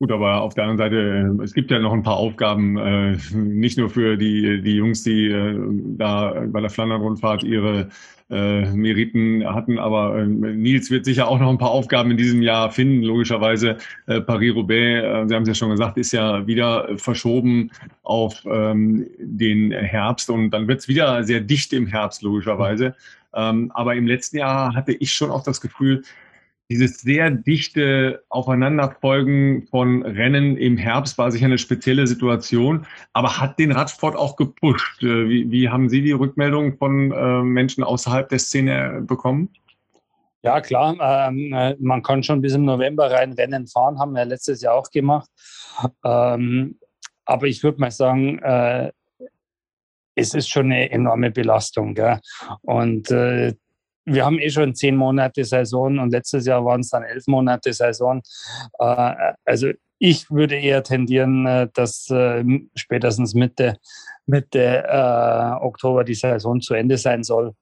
[0.00, 3.78] Gut, aber auf der anderen Seite, es gibt ja noch ein paar Aufgaben, äh, nicht
[3.78, 5.58] nur für die, die Jungs, die äh,
[5.96, 7.88] da bei der Flandern-Rundfahrt ihre
[8.30, 12.42] äh, Meriten hatten, aber äh, Nils wird sicher auch noch ein paar Aufgaben in diesem
[12.42, 13.78] Jahr finden, logischerweise.
[14.06, 17.70] Äh, Paris-Roubaix, äh, Sie haben es ja schon gesagt, ist ja wieder verschoben
[18.02, 22.94] auf ähm, den Herbst und dann wird es wieder sehr dicht im Herbst, logischerweise.
[23.34, 26.02] Ähm, aber im letzten Jahr hatte ich schon auch das Gefühl,
[26.70, 33.58] dieses sehr dichte Aufeinanderfolgen von Rennen im Herbst war sicher eine spezielle Situation, aber hat
[33.58, 35.02] den Radsport auch gepusht.
[35.02, 39.50] Äh, wie, wie haben Sie die Rückmeldung von äh, Menschen außerhalb der Szene bekommen?
[40.42, 40.96] Ja, klar.
[41.00, 44.74] Ähm, äh, man kann schon bis im November rein Rennen fahren, haben wir letztes Jahr
[44.74, 45.28] auch gemacht.
[46.04, 46.78] Ähm,
[47.24, 48.92] aber ich würde mal sagen, äh,
[50.14, 51.94] es ist schon eine enorme Belastung.
[51.94, 52.20] Gell?
[52.62, 53.54] Und äh,
[54.08, 57.72] wir haben eh schon zehn Monate Saison und letztes Jahr waren es dann elf Monate
[57.72, 58.22] Saison.
[58.78, 62.44] Äh, also ich würde eher tendieren, äh, dass äh,
[62.74, 63.76] spätestens Mitte,
[64.26, 64.84] Mitte
[65.60, 67.54] Oktober die Saison zu Ende sein soll.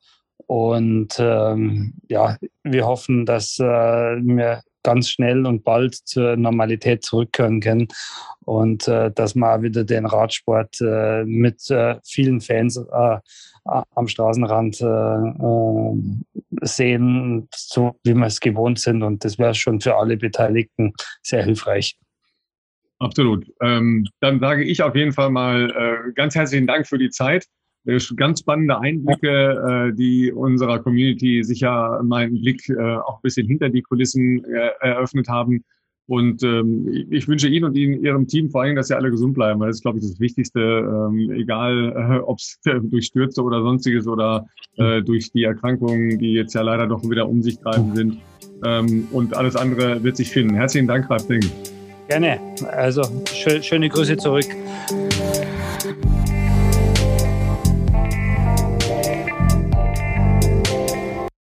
[0.47, 7.89] Und ähm, ja, wir hoffen, dass wir ganz schnell und bald zur Normalität zurückkehren können
[8.45, 12.79] und äh, dass wir wieder den Radsport äh, mit äh, vielen Fans
[13.69, 14.77] am Straßenrand
[16.63, 19.03] sehen, so wie wir es gewohnt sind.
[19.03, 21.99] Und das wäre schon für alle Beteiligten sehr hilfreich.
[23.01, 23.47] Absolut.
[23.61, 27.45] Ähm, dann sage ich auf jeden Fall mal äh, ganz herzlichen Dank für die Zeit.
[27.87, 33.47] Äh, ganz spannende Einblicke, äh, die unserer Community sicher meinen Blick äh, auch ein bisschen
[33.47, 35.65] hinter die Kulissen äh, eröffnet haben.
[36.09, 39.35] Und ähm, ich wünsche Ihnen und Ihnen, Ihrem Team vor allem, dass Sie alle gesund
[39.35, 43.07] bleiben, weil das ist, glaube ich, das Wichtigste, ähm, egal äh, ob es äh, durch
[43.07, 47.43] Stürze oder sonstiges oder äh, durch die Erkrankungen, die jetzt ja leider doch wieder um
[47.43, 48.19] sich greifen sind.
[48.65, 50.55] Ähm, und alles andere wird sich finden.
[50.55, 51.45] Herzlichen Dank, Ralf Ding.
[52.09, 52.39] Gerne.
[52.71, 54.47] Also schö schöne Grüße zurück.